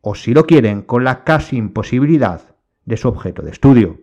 o 0.00 0.14
si 0.14 0.32
lo 0.32 0.46
quieren, 0.46 0.80
con 0.80 1.04
la 1.04 1.22
casi 1.22 1.58
imposibilidad 1.58 2.56
de 2.86 2.96
su 2.96 3.08
objeto 3.08 3.42
de 3.42 3.50
estudio. 3.50 4.00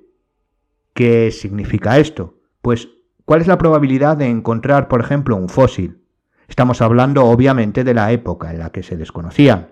¿Qué 0.94 1.32
significa 1.32 1.98
esto? 1.98 2.36
Pues, 2.62 2.90
¿cuál 3.26 3.42
es 3.42 3.48
la 3.48 3.58
probabilidad 3.58 4.16
de 4.16 4.28
encontrar, 4.28 4.88
por 4.88 5.02
ejemplo, 5.02 5.36
un 5.36 5.50
fósil? 5.50 6.04
Estamos 6.48 6.84
hablando 6.84 7.26
obviamente 7.26 7.84
de 7.84 7.96
la 7.96 8.12
época 8.12 8.52
en 8.52 8.60
la 8.60 8.70
que 8.70 8.84
se 8.84 8.96
desconocían. 8.96 9.72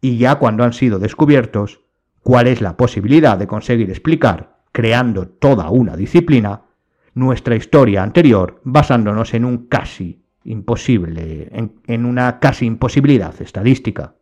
Y 0.00 0.18
ya 0.18 0.40
cuando 0.40 0.64
han 0.64 0.72
sido 0.72 0.98
descubiertos, 0.98 1.82
¿cuál 2.20 2.48
es 2.48 2.60
la 2.60 2.76
posibilidad 2.76 3.38
de 3.38 3.46
conseguir 3.46 3.90
explicar, 3.90 4.53
creando 4.74 5.28
toda 5.28 5.70
una 5.70 5.96
disciplina, 5.96 6.62
nuestra 7.14 7.54
historia 7.54 8.02
anterior 8.02 8.60
basándonos 8.64 9.32
en 9.32 9.44
un 9.44 9.68
casi 9.68 10.24
imposible, 10.42 11.48
en, 11.86 12.04
una 12.04 12.40
casi 12.40 12.66
imposibilidad 12.66 13.40
estadística. 13.40 14.16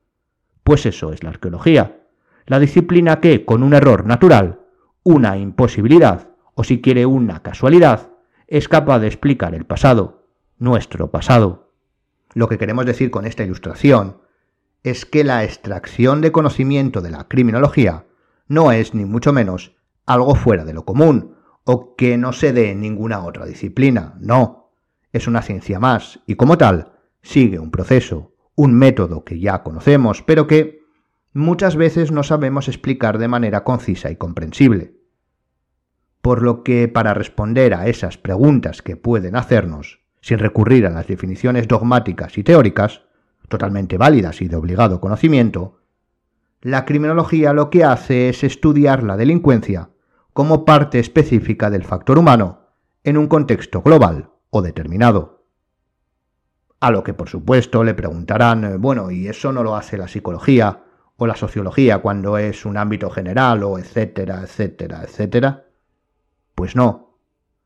Pues 0.62 0.84
eso 0.84 1.10
es 1.10 1.22
la 1.22 1.30
arqueología, 1.30 2.02
la 2.44 2.58
disciplina 2.58 3.18
que, 3.18 3.46
con 3.46 3.62
un 3.62 3.72
error 3.72 4.04
natural, 4.04 4.60
una 5.04 5.38
imposibilidad, 5.38 6.28
o 6.54 6.64
si 6.64 6.82
quiere 6.82 7.06
una 7.06 7.40
casualidad, 7.40 8.10
es 8.46 8.68
capaz 8.68 8.98
de 8.98 9.06
explicar 9.06 9.54
el 9.54 9.64
pasado, 9.64 10.26
nuestro 10.58 11.10
pasado. 11.10 11.72
Lo 12.34 12.46
que 12.46 12.58
queremos 12.58 12.84
decir 12.84 13.10
con 13.10 13.24
esta 13.24 13.42
ilustración 13.42 14.18
es 14.82 15.06
que 15.06 15.24
la 15.24 15.44
extracción 15.44 16.20
de 16.20 16.30
conocimiento 16.30 17.00
de 17.00 17.10
la 17.10 17.26
criminología 17.26 18.04
no 18.48 18.70
es 18.70 18.92
ni 18.92 19.06
mucho 19.06 19.32
menos 19.32 19.72
algo 20.06 20.34
fuera 20.34 20.64
de 20.64 20.74
lo 20.74 20.84
común, 20.84 21.36
o 21.64 21.94
que 21.96 22.16
no 22.16 22.32
se 22.32 22.52
dé 22.52 22.70
en 22.70 22.80
ninguna 22.80 23.24
otra 23.24 23.46
disciplina. 23.46 24.16
No, 24.20 24.72
es 25.12 25.26
una 25.26 25.42
ciencia 25.42 25.78
más 25.78 26.20
y 26.26 26.34
como 26.34 26.58
tal 26.58 26.92
sigue 27.22 27.58
un 27.58 27.70
proceso, 27.70 28.34
un 28.54 28.74
método 28.74 29.24
que 29.24 29.38
ya 29.38 29.62
conocemos, 29.62 30.22
pero 30.22 30.46
que 30.46 30.80
muchas 31.32 31.76
veces 31.76 32.10
no 32.10 32.22
sabemos 32.22 32.68
explicar 32.68 33.18
de 33.18 33.28
manera 33.28 33.64
concisa 33.64 34.10
y 34.10 34.16
comprensible. 34.16 34.96
Por 36.20 36.42
lo 36.42 36.62
que 36.62 36.88
para 36.88 37.14
responder 37.14 37.74
a 37.74 37.86
esas 37.86 38.18
preguntas 38.18 38.82
que 38.82 38.96
pueden 38.96 39.36
hacernos, 39.36 40.00
sin 40.20 40.38
recurrir 40.38 40.86
a 40.86 40.90
las 40.90 41.06
definiciones 41.06 41.66
dogmáticas 41.68 42.38
y 42.38 42.44
teóricas, 42.44 43.02
totalmente 43.48 43.98
válidas 43.98 44.40
y 44.40 44.48
de 44.48 44.56
obligado 44.56 45.00
conocimiento, 45.00 45.80
la 46.60 46.84
criminología 46.84 47.52
lo 47.52 47.70
que 47.70 47.84
hace 47.84 48.28
es 48.28 48.44
estudiar 48.44 49.02
la 49.02 49.16
delincuencia 49.16 49.90
como 50.32 50.64
parte 50.64 50.98
específica 50.98 51.70
del 51.70 51.84
factor 51.84 52.18
humano 52.18 52.60
en 53.04 53.16
un 53.16 53.26
contexto 53.26 53.82
global 53.82 54.30
o 54.50 54.62
determinado. 54.62 55.44
A 56.80 56.90
lo 56.90 57.04
que 57.04 57.14
por 57.14 57.28
supuesto 57.28 57.84
le 57.84 57.94
preguntarán, 57.94 58.64
eh, 58.64 58.76
bueno, 58.76 59.10
¿y 59.10 59.28
eso 59.28 59.52
no 59.52 59.62
lo 59.62 59.76
hace 59.76 59.96
la 59.96 60.08
psicología 60.08 60.84
o 61.16 61.26
la 61.26 61.36
sociología 61.36 61.98
cuando 61.98 62.38
es 62.38 62.64
un 62.64 62.76
ámbito 62.76 63.10
general 63.10 63.62
o 63.62 63.78
etcétera, 63.78 64.42
etcétera, 64.42 65.02
etcétera? 65.04 65.66
Pues 66.54 66.74
no, 66.74 67.18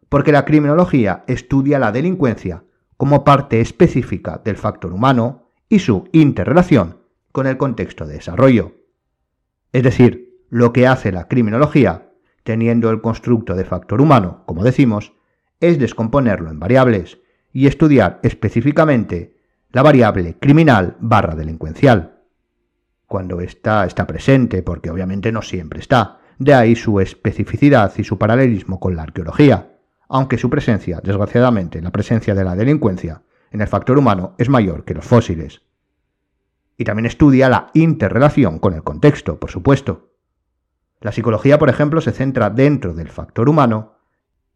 porque 0.08 0.32
la 0.32 0.44
criminología 0.44 1.24
estudia 1.26 1.78
la 1.78 1.92
delincuencia 1.92 2.64
como 2.96 3.24
parte 3.24 3.60
específica 3.60 4.40
del 4.44 4.56
factor 4.56 4.92
humano 4.92 5.50
y 5.68 5.80
su 5.80 6.08
interrelación 6.12 6.98
con 7.32 7.46
el 7.46 7.56
contexto 7.56 8.06
de 8.06 8.14
desarrollo. 8.14 8.74
Es 9.72 9.82
decir, 9.82 10.42
lo 10.48 10.72
que 10.72 10.86
hace 10.86 11.12
la 11.12 11.28
criminología, 11.28 12.05
teniendo 12.46 12.90
el 12.90 13.00
constructo 13.00 13.56
de 13.56 13.64
factor 13.64 14.00
humano, 14.00 14.44
como 14.46 14.62
decimos, 14.62 15.12
es 15.58 15.80
descomponerlo 15.80 16.48
en 16.48 16.60
variables 16.60 17.18
y 17.52 17.66
estudiar 17.66 18.20
específicamente 18.22 19.36
la 19.72 19.82
variable 19.82 20.38
criminal 20.38 20.96
barra 21.00 21.34
delincuencial. 21.34 22.20
Cuando 23.08 23.40
está 23.40 23.84
está 23.84 24.06
presente, 24.06 24.62
porque 24.62 24.90
obviamente 24.90 25.32
no 25.32 25.42
siempre 25.42 25.80
está, 25.80 26.20
de 26.38 26.54
ahí 26.54 26.76
su 26.76 27.00
especificidad 27.00 27.92
y 27.96 28.04
su 28.04 28.16
paralelismo 28.16 28.78
con 28.78 28.94
la 28.94 29.02
arqueología, 29.02 29.72
aunque 30.08 30.38
su 30.38 30.48
presencia, 30.48 31.00
desgraciadamente, 31.02 31.82
la 31.82 31.90
presencia 31.90 32.32
de 32.36 32.44
la 32.44 32.54
delincuencia 32.54 33.22
en 33.50 33.60
el 33.60 33.66
factor 33.66 33.98
humano 33.98 34.36
es 34.38 34.48
mayor 34.48 34.84
que 34.84 34.94
los 34.94 35.04
fósiles. 35.04 35.62
Y 36.76 36.84
también 36.84 37.06
estudia 37.06 37.48
la 37.48 37.70
interrelación 37.74 38.60
con 38.60 38.74
el 38.74 38.84
contexto, 38.84 39.40
por 39.40 39.50
supuesto. 39.50 40.15
La 41.00 41.12
psicología, 41.12 41.58
por 41.58 41.68
ejemplo, 41.68 42.00
se 42.00 42.12
centra 42.12 42.50
dentro 42.50 42.94
del 42.94 43.08
factor 43.08 43.48
humano 43.48 43.96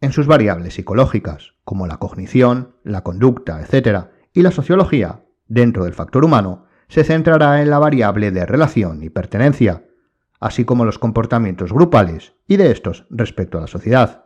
en 0.01 0.13
sus 0.13 0.27
variables 0.27 0.75
psicológicas, 0.75 1.55
como 1.65 1.87
la 1.87 1.99
cognición, 1.99 2.77
la 2.83 3.03
conducta, 3.03 3.61
etc. 3.61 4.07
Y 4.33 4.43
la 4.43 4.51
sociología, 4.51 5.25
dentro 5.47 5.85
del 5.85 5.95
factor 5.95 6.25
humano, 6.25 6.65
se 6.89 7.05
centrará 7.05 7.63
en 7.63 7.71
la 7.71 7.79
variable 7.79 8.31
de 8.31 8.47
relación 8.47 9.03
y 9.03 9.11
pertenencia, 9.11 9.85
así 10.41 10.65
como 10.65 10.85
los 10.85 10.99
comportamientos 10.99 11.73
grupales 11.73 12.35
y 12.49 12.57
de 12.57 12.71
estos 12.71 13.07
respecto 13.11 13.59
a 13.59 13.61
la 13.61 13.67
sociedad. 13.67 14.25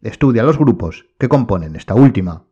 Estudia 0.00 0.44
los 0.44 0.58
grupos 0.58 1.06
que 1.18 1.28
componen 1.28 1.76
esta 1.76 1.94
última. 1.94 2.44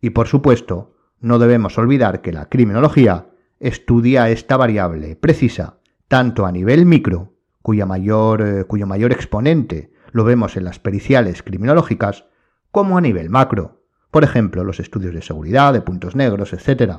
Y 0.00 0.10
por 0.10 0.28
supuesto, 0.28 0.96
no 1.20 1.38
debemos 1.38 1.78
olvidar 1.78 2.20
que 2.20 2.32
la 2.32 2.48
criminología 2.48 3.30
estudia 3.58 4.28
esta 4.28 4.56
variable 4.56 5.16
precisa 5.16 5.78
tanto 6.08 6.44
a 6.44 6.52
nivel 6.52 6.84
micro, 6.84 7.33
cuya 7.64 7.86
mayor, 7.86 8.42
eh, 8.42 8.64
cuyo 8.64 8.86
mayor 8.86 9.10
exponente 9.10 9.90
lo 10.12 10.22
vemos 10.22 10.58
en 10.58 10.64
las 10.64 10.78
periciales 10.78 11.42
criminológicas, 11.42 12.26
como 12.70 12.98
a 12.98 13.00
nivel 13.00 13.30
macro, 13.30 13.86
por 14.10 14.22
ejemplo 14.22 14.64
los 14.64 14.80
estudios 14.80 15.14
de 15.14 15.22
seguridad, 15.22 15.72
de 15.72 15.80
puntos 15.80 16.14
negros, 16.14 16.52
etc. 16.52 16.98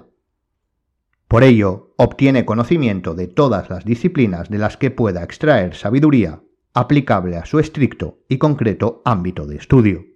Por 1.28 1.44
ello, 1.44 1.94
obtiene 1.98 2.46
conocimiento 2.46 3.14
de 3.14 3.28
todas 3.28 3.70
las 3.70 3.86
disciplinas 3.86 4.50
de 4.50 4.58
las 4.58 4.76
que 4.76 4.90
pueda 4.90 5.24
extraer 5.24 5.76
sabiduría 5.76 6.42
aplicable 6.74 7.38
a 7.38 7.46
su 7.46 7.60
estricto 7.60 8.24
y 8.28 8.40
concreto 8.40 9.04
ámbito 9.06 9.46
de 9.46 9.58
estudio. 9.58 10.15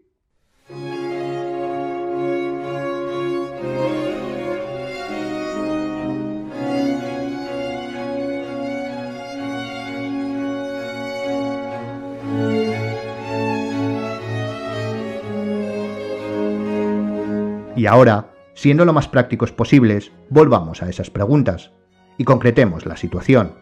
Y 17.79 17.87
ahora, 17.87 18.33
siendo 18.55 18.83
lo 18.83 18.91
más 18.91 19.07
prácticos 19.07 19.53
posibles, 19.53 20.11
volvamos 20.29 20.83
a 20.83 20.89
esas 20.89 21.09
preguntas 21.09 21.71
y 22.17 22.25
concretemos 22.25 22.85
la 22.85 22.97
situación. 22.97 23.53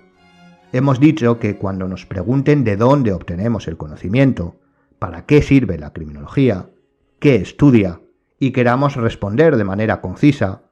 Hemos 0.73 0.99
dicho 0.99 1.37
que 1.37 1.55
cuando 1.55 1.87
nos 1.87 2.07
pregunten 2.07 2.63
de 2.63 2.77
dónde 2.77 3.13
obtenemos 3.13 3.67
el 3.67 3.77
conocimiento, 3.77 4.59
para 4.97 5.27
qué 5.27 5.43
sirve 5.43 5.77
la 5.77 5.93
criminología, 5.93 6.71
qué 7.19 7.35
estudia, 7.35 8.01
y 8.39 8.53
queramos 8.53 8.95
responder 8.95 9.55
de 9.55 9.65
manera 9.65 10.01
concisa, 10.01 10.63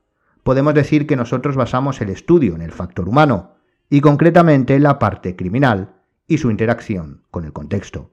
podemos 0.42 0.74
decir 0.74 1.06
que 1.06 1.16
nosotros 1.16 1.56
basamos 1.56 2.02
el 2.02 2.10
estudio 2.10 2.56
en 2.56 2.64
el 2.64 2.72
factor 2.72 3.08
humano, 3.08 3.58
y 3.92 4.02
concretamente 4.02 4.74
en 4.74 4.82
la 4.82 4.98
parte 4.98 5.36
criminal 5.36 6.02
y 6.26 6.40
su 6.40 6.50
interacción 6.50 7.22
con 7.30 7.46
el 7.46 7.54
contexto. 7.54 8.12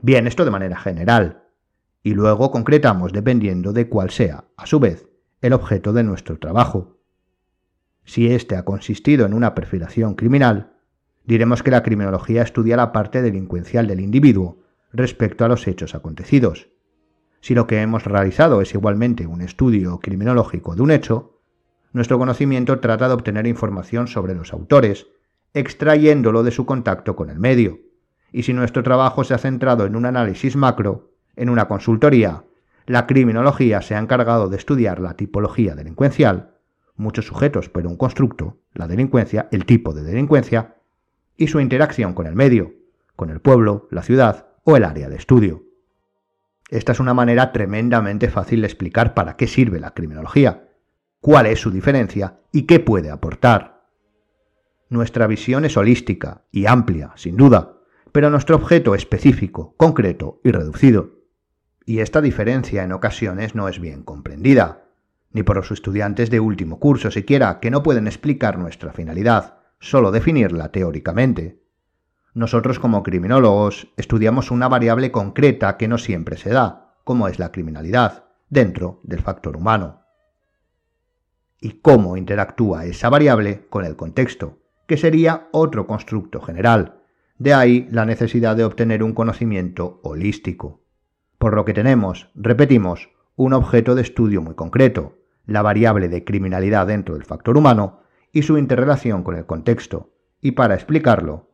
Bien, 0.00 0.28
esto 0.28 0.44
de 0.44 0.52
manera 0.52 0.78
general, 0.78 1.48
y 2.02 2.14
luego 2.14 2.50
concretamos 2.50 3.12
dependiendo 3.12 3.72
de 3.72 3.88
cuál 3.88 4.10
sea, 4.10 4.44
a 4.56 4.66
su 4.66 4.80
vez, 4.80 5.08
el 5.40 5.52
objeto 5.52 5.92
de 5.92 6.02
nuestro 6.02 6.38
trabajo. 6.38 6.98
Si 8.04 8.30
éste 8.32 8.56
ha 8.56 8.64
consistido 8.64 9.26
en 9.26 9.34
una 9.34 9.54
perfilación 9.54 10.14
criminal, 10.14 10.72
diremos 11.24 11.62
que 11.62 11.70
la 11.70 11.82
criminología 11.82 12.42
estudia 12.42 12.76
la 12.76 12.92
parte 12.92 13.22
delincuencial 13.22 13.86
del 13.86 14.00
individuo 14.00 14.62
respecto 14.92 15.44
a 15.44 15.48
los 15.48 15.66
hechos 15.68 15.94
acontecidos. 15.94 16.68
Si 17.40 17.54
lo 17.54 17.66
que 17.66 17.80
hemos 17.80 18.04
realizado 18.04 18.60
es 18.60 18.74
igualmente 18.74 19.26
un 19.26 19.40
estudio 19.40 19.98
criminológico 20.00 20.74
de 20.74 20.82
un 20.82 20.90
hecho, 20.90 21.40
nuestro 21.92 22.18
conocimiento 22.18 22.78
trata 22.80 23.08
de 23.08 23.14
obtener 23.14 23.46
información 23.46 24.08
sobre 24.08 24.34
los 24.34 24.52
autores, 24.52 25.08
extrayéndolo 25.54 26.42
de 26.42 26.52
su 26.52 26.66
contacto 26.66 27.16
con 27.16 27.30
el 27.30 27.38
medio. 27.38 27.80
Y 28.32 28.44
si 28.44 28.52
nuestro 28.52 28.82
trabajo 28.82 29.24
se 29.24 29.34
ha 29.34 29.38
centrado 29.38 29.86
en 29.86 29.96
un 29.96 30.06
análisis 30.06 30.54
macro, 30.54 31.09
en 31.40 31.48
una 31.48 31.68
consultoría, 31.68 32.44
la 32.84 33.06
criminología 33.06 33.80
se 33.80 33.94
ha 33.94 33.98
encargado 33.98 34.50
de 34.50 34.58
estudiar 34.58 35.00
la 35.00 35.14
tipología 35.14 35.74
delincuencial, 35.74 36.58
muchos 36.96 37.26
sujetos 37.26 37.70
pero 37.70 37.88
un 37.88 37.96
constructo, 37.96 38.58
la 38.74 38.86
delincuencia, 38.86 39.48
el 39.50 39.64
tipo 39.64 39.94
de 39.94 40.02
delincuencia, 40.02 40.76
y 41.38 41.46
su 41.46 41.58
interacción 41.58 42.12
con 42.12 42.26
el 42.26 42.34
medio, 42.34 42.74
con 43.16 43.30
el 43.30 43.40
pueblo, 43.40 43.88
la 43.90 44.02
ciudad 44.02 44.48
o 44.64 44.76
el 44.76 44.84
área 44.84 45.08
de 45.08 45.16
estudio. 45.16 45.64
Esta 46.68 46.92
es 46.92 47.00
una 47.00 47.14
manera 47.14 47.52
tremendamente 47.52 48.28
fácil 48.28 48.60
de 48.60 48.66
explicar 48.66 49.14
para 49.14 49.36
qué 49.36 49.46
sirve 49.46 49.80
la 49.80 49.94
criminología, 49.94 50.68
cuál 51.20 51.46
es 51.46 51.58
su 51.58 51.70
diferencia 51.70 52.40
y 52.52 52.64
qué 52.64 52.80
puede 52.80 53.10
aportar. 53.10 53.86
Nuestra 54.90 55.26
visión 55.26 55.64
es 55.64 55.78
holística 55.78 56.44
y 56.52 56.66
amplia, 56.66 57.12
sin 57.14 57.38
duda, 57.38 57.78
pero 58.12 58.28
nuestro 58.28 58.56
objeto 58.56 58.94
es 58.94 59.02
específico, 59.02 59.74
concreto 59.78 60.42
y 60.44 60.50
reducido 60.50 61.19
y 61.90 61.98
esta 61.98 62.20
diferencia 62.20 62.84
en 62.84 62.92
ocasiones 62.92 63.56
no 63.56 63.66
es 63.66 63.80
bien 63.80 64.04
comprendida, 64.04 64.84
ni 65.32 65.42
por 65.42 65.56
los 65.56 65.72
estudiantes 65.72 66.30
de 66.30 66.38
último 66.38 66.78
curso 66.78 67.10
siquiera, 67.10 67.58
que 67.58 67.72
no 67.72 67.82
pueden 67.82 68.06
explicar 68.06 68.60
nuestra 68.60 68.92
finalidad, 68.92 69.58
solo 69.80 70.12
definirla 70.12 70.70
teóricamente. 70.70 71.64
Nosotros 72.32 72.78
como 72.78 73.02
criminólogos 73.02 73.88
estudiamos 73.96 74.52
una 74.52 74.68
variable 74.68 75.10
concreta 75.10 75.76
que 75.76 75.88
no 75.88 75.98
siempre 75.98 76.36
se 76.36 76.50
da, 76.50 76.94
como 77.02 77.26
es 77.26 77.40
la 77.40 77.50
criminalidad, 77.50 78.26
dentro 78.48 79.00
del 79.02 79.18
factor 79.18 79.56
humano. 79.56 80.04
Y 81.60 81.80
cómo 81.80 82.16
interactúa 82.16 82.84
esa 82.84 83.08
variable 83.08 83.66
con 83.68 83.84
el 83.84 83.96
contexto, 83.96 84.60
que 84.86 84.96
sería 84.96 85.48
otro 85.50 85.88
constructo 85.88 86.40
general. 86.40 87.00
De 87.36 87.52
ahí 87.52 87.88
la 87.90 88.06
necesidad 88.06 88.54
de 88.54 88.62
obtener 88.62 89.02
un 89.02 89.12
conocimiento 89.12 89.98
holístico 90.04 90.79
por 91.40 91.54
lo 91.54 91.64
que 91.64 91.72
tenemos, 91.72 92.28
repetimos, 92.34 93.08
un 93.34 93.54
objeto 93.54 93.94
de 93.94 94.02
estudio 94.02 94.42
muy 94.42 94.54
concreto, 94.54 95.16
la 95.46 95.62
variable 95.62 96.10
de 96.10 96.22
criminalidad 96.22 96.86
dentro 96.86 97.14
del 97.14 97.24
factor 97.24 97.56
humano 97.56 98.00
y 98.30 98.42
su 98.42 98.58
interrelación 98.58 99.22
con 99.22 99.36
el 99.36 99.46
contexto, 99.46 100.10
y 100.42 100.50
para 100.50 100.74
explicarlo, 100.74 101.48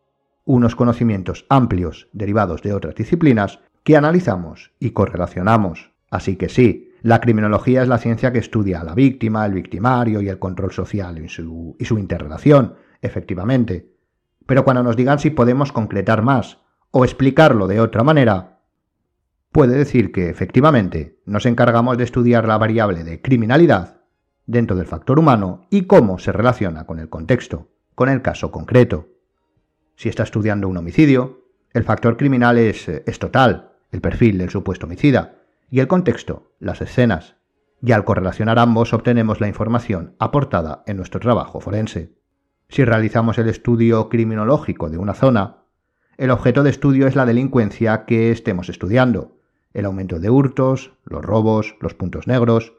unos 0.45 0.75
conocimientos 0.75 1.47
amplios 1.49 2.09
derivados 2.13 2.63
de 2.63 2.75
otras 2.75 2.97
disciplinas 2.97 3.61
que 3.85 3.97
analizamos 3.97 4.73
y 4.81 4.91
correlacionamos. 4.91 5.93
Así 6.11 6.35
que 6.35 6.49
sí, 6.49 6.91
la 7.03 7.21
criminología 7.21 7.83
es 7.83 7.89
la 7.89 7.99
ciencia 7.99 8.33
que 8.33 8.41
estudia 8.41 8.81
a 8.81 8.85
la 8.85 8.95
víctima, 8.95 9.47
el 9.47 9.53
victimario 9.53 10.21
y 10.21 10.29
el 10.29 10.41
control 10.41 10.73
social 10.73 11.25
y 11.25 11.29
su, 11.29 11.77
y 11.79 11.85
su 11.85 11.97
interrelación, 11.97 12.75
efectivamente. 13.03 13.93
Pero 14.47 14.65
cuando 14.65 14.83
nos 14.83 14.97
digan 14.97 15.21
si 15.21 15.31
podemos 15.31 15.71
concretar 15.71 16.23
más 16.23 16.59
o 16.91 17.05
explicarlo 17.05 17.69
de 17.69 17.79
otra 17.79 18.03
manera, 18.03 18.56
puede 19.57 19.79
decir 19.79 20.13
que 20.13 20.29
efectivamente 20.29 21.19
nos 21.25 21.47
encargamos 21.47 21.97
de 21.97 22.05
estudiar 22.05 22.47
la 22.47 22.59
variable 22.59 23.05
de 23.05 23.23
criminalidad 23.23 24.03
dentro 24.45 24.77
del 24.77 24.85
factor 24.85 25.19
humano 25.19 25.67
y 25.71 25.87
cómo 25.87 26.19
se 26.19 26.31
relaciona 26.31 26.85
con 26.85 26.99
el 26.99 27.09
contexto, 27.09 27.71
con 27.95 28.11
el 28.11 28.21
caso 28.21 28.51
concreto. 28.51 29.09
Si 29.95 30.11
está 30.11 30.25
estudiando 30.25 30.69
un 30.69 30.77
homicidio, 30.77 31.47
el 31.73 31.85
factor 31.85 32.19
criminal 32.19 32.59
es, 32.59 32.87
es 32.87 33.19
total, 33.19 33.71
el 33.93 34.03
perfil 34.03 34.37
del 34.37 34.51
supuesto 34.51 34.85
homicida, 34.85 35.37
y 35.71 35.81
el 35.81 35.89
contexto, 35.89 36.53
las 36.59 36.83
escenas. 36.83 37.37
Y 37.81 37.93
al 37.93 38.05
correlacionar 38.05 38.59
ambos 38.59 38.93
obtenemos 38.93 39.41
la 39.41 39.49
información 39.49 40.17
aportada 40.19 40.83
en 40.87 40.99
nuestro 40.99 41.19
trabajo 41.19 41.61
forense. 41.61 42.13
Si 42.69 42.85
realizamos 42.85 43.39
el 43.39 43.49
estudio 43.49 44.11
criminológico 44.11 44.91
de 44.91 44.99
una 44.99 45.15
zona, 45.15 45.63
el 46.19 46.31
objeto 46.31 46.63
de 46.63 46.69
estudio 46.69 47.07
es 47.07 47.17
la 47.17 47.25
delincuencia 47.25 48.05
que 48.05 48.31
estemos 48.31 48.69
estudiando, 48.69 49.36
el 49.77 49.85
aumento 49.85 50.19
de 50.19 50.31
hurtos, 50.31 50.93
los 51.05 51.23
robos, 51.23 51.77
los 51.83 51.93
puntos 51.93 52.27
negros, 52.27 52.73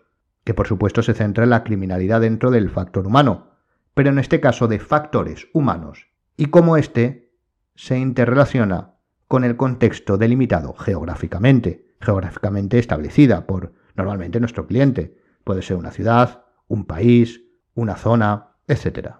que 0.44 0.56
por 0.56 0.66
supuesto 0.68 1.04
se 1.04 1.14
centra 1.14 1.44
en 1.44 1.52
la 1.52 1.64
criminalidad 1.64 2.22
dentro 2.22 2.50
del 2.50 2.72
factor 2.72 3.06
humano, 3.06 3.52
pero 3.94 4.10
en 4.10 4.18
este 4.18 4.40
caso 4.40 4.68
de 4.68 4.80
factores 4.80 5.48
humanos, 5.54 6.08
y 6.38 6.48
cómo 6.48 6.76
éste 6.76 7.32
se 7.76 8.00
interrelaciona 8.00 8.96
con 9.28 9.44
el 9.44 9.58
contexto 9.58 10.18
delimitado 10.18 10.74
geográficamente, 10.74 11.94
geográficamente 12.02 12.80
establecida 12.80 13.46
por 13.46 13.74
normalmente 13.96 14.40
nuestro 14.40 14.66
cliente. 14.66 15.18
Puede 15.44 15.62
ser 15.62 15.78
una 15.78 15.92
ciudad, 15.92 16.46
un 16.68 16.86
país, 16.86 17.44
una 17.76 17.96
zona, 17.96 18.56
etc. 18.68 19.18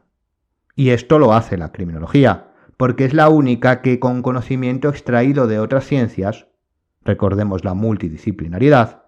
Y 0.76 0.90
esto 0.90 1.20
lo 1.20 1.34
hace 1.34 1.58
la 1.58 1.72
criminología, 1.72 2.54
porque 2.76 3.06
es 3.06 3.14
la 3.14 3.30
única 3.30 3.84
que 3.84 4.00
con 4.00 4.24
conocimiento 4.24 4.90
extraído 4.90 5.46
de 5.46 5.60
otras 5.60 5.86
ciencias, 5.86 6.48
recordemos 7.08 7.64
la 7.64 7.74
multidisciplinariedad, 7.74 9.06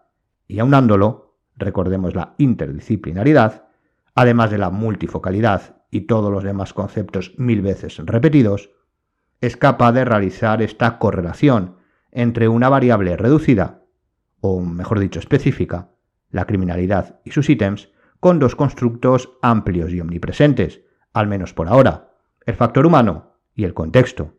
y 0.47 0.59
aunándolo, 0.59 1.37
recordemos 1.57 2.15
la 2.15 2.33
interdisciplinaridad, 2.37 3.67
además 4.15 4.49
de 4.49 4.57
la 4.57 4.69
multifocalidad 4.69 5.83
y 5.91 6.01
todos 6.01 6.31
los 6.31 6.43
demás 6.43 6.73
conceptos 6.73 7.33
mil 7.37 7.61
veces 7.61 7.97
repetidos, 7.97 8.71
es 9.41 9.57
capaz 9.57 9.91
de 9.91 10.05
realizar 10.05 10.61
esta 10.61 10.97
correlación 10.97 11.75
entre 12.11 12.47
una 12.47 12.69
variable 12.69 13.17
reducida, 13.17 13.83
o 14.39 14.61
mejor 14.61 14.99
dicho 14.99 15.19
específica, 15.19 15.89
la 16.31 16.45
criminalidad 16.45 17.19
y 17.25 17.31
sus 17.31 17.49
ítems, 17.49 17.89
con 18.21 18.39
dos 18.39 18.55
constructos 18.55 19.37
amplios 19.41 19.91
y 19.91 19.99
omnipresentes, 19.99 20.81
al 21.13 21.27
menos 21.27 21.53
por 21.53 21.67
ahora, 21.67 22.11
el 22.45 22.55
factor 22.55 22.85
humano 22.85 23.33
y 23.53 23.65
el 23.65 23.73
contexto. 23.73 24.38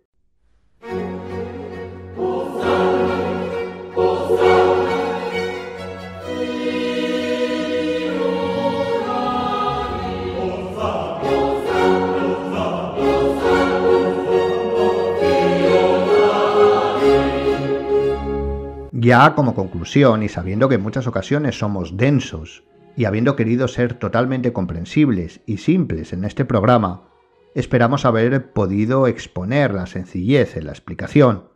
Ya 19.03 19.35
como 19.35 19.55
conclusión, 19.55 20.23
y 20.23 20.29
sabiendo 20.29 20.69
que 20.69 20.75
en 20.75 20.83
muchas 20.83 21.07
ocasiones 21.07 21.59
somos 21.59 21.97
densos, 21.97 22.65
y 22.97 23.07
habiendo 23.07 23.35
querido 23.35 23.67
ser 23.67 23.95
totalmente 23.95 24.53
comprensibles 24.53 25.41
y 25.47 25.57
simples 25.57 26.13
en 26.13 26.23
este 26.27 26.45
programa, 26.45 27.09
esperamos 27.55 28.05
haber 28.05 28.53
podido 28.53 29.07
exponer 29.07 29.73
la 29.73 29.87
sencillez 29.87 30.59
en 30.59 30.67
la 30.67 30.73
explicación, 30.73 31.49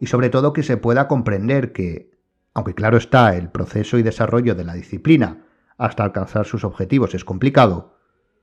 y 0.00 0.06
sobre 0.06 0.30
todo 0.30 0.52
que 0.52 0.64
se 0.64 0.78
pueda 0.78 1.06
comprender 1.06 1.72
que, 1.72 2.10
aunque 2.54 2.74
claro 2.74 2.96
está, 2.96 3.36
el 3.36 3.50
proceso 3.50 3.96
y 3.96 4.02
desarrollo 4.02 4.56
de 4.56 4.64
la 4.64 4.74
disciplina 4.74 5.44
hasta 5.78 6.02
alcanzar 6.02 6.44
sus 6.44 6.64
objetivos 6.64 7.14
es 7.14 7.24
complicado, 7.24 7.98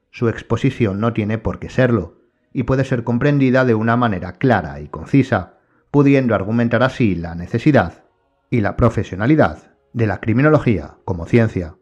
su 0.10 0.30
exposición 0.30 1.02
no 1.02 1.12
tiene 1.12 1.38
por 1.38 1.60
qué 1.60 1.70
serlo, 1.70 2.22
y 2.54 2.64
puede 2.64 2.86
ser 2.86 3.04
comprendida 3.04 3.66
de 3.66 3.76
una 3.76 3.98
manera 3.98 4.32
clara 4.32 4.80
y 4.80 4.88
concisa, 4.88 5.58
pudiendo 5.92 6.34
argumentar 6.34 6.82
así 6.82 7.14
la 7.14 7.36
necesidad 7.36 8.07
y 8.50 8.62
la 8.62 8.76
profesionalidad 8.76 9.76
de 9.94 10.08
la 10.08 10.20
criminología 10.20 10.98
como 11.06 11.26
ciencia. 11.26 11.76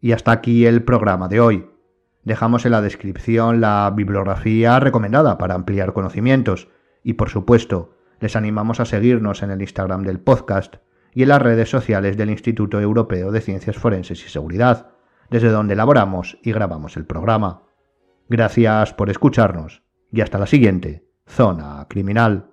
Y 0.00 0.12
hasta 0.12 0.32
aquí 0.32 0.66
el 0.66 0.82
programa 0.82 1.28
de 1.28 1.40
hoy. 1.40 1.70
Dejamos 2.24 2.64
en 2.66 2.72
la 2.72 2.82
descripción 2.82 3.60
la 3.60 3.92
bibliografía 3.94 4.78
recomendada 4.78 5.38
para 5.38 5.54
ampliar 5.54 5.92
conocimientos 5.92 6.68
y 7.02 7.14
por 7.14 7.30
supuesto 7.30 7.96
les 8.20 8.36
animamos 8.36 8.78
a 8.78 8.84
seguirnos 8.84 9.42
en 9.42 9.50
el 9.50 9.60
Instagram 9.60 10.02
del 10.04 10.20
podcast 10.20 10.76
y 11.14 11.22
en 11.22 11.28
las 11.28 11.42
redes 11.42 11.68
sociales 11.68 12.16
del 12.16 12.30
Instituto 12.30 12.80
Europeo 12.80 13.32
de 13.32 13.40
Ciencias 13.40 13.76
Forenses 13.76 14.24
y 14.24 14.28
Seguridad, 14.28 14.92
desde 15.30 15.48
donde 15.48 15.74
elaboramos 15.74 16.38
y 16.42 16.52
grabamos 16.52 16.96
el 16.96 17.06
programa. 17.06 17.64
Gracias 18.28 18.94
por 18.94 19.10
escucharnos 19.10 19.82
y 20.12 20.20
hasta 20.20 20.38
la 20.38 20.46
siguiente, 20.46 21.04
Zona 21.26 21.86
Criminal. 21.88 22.51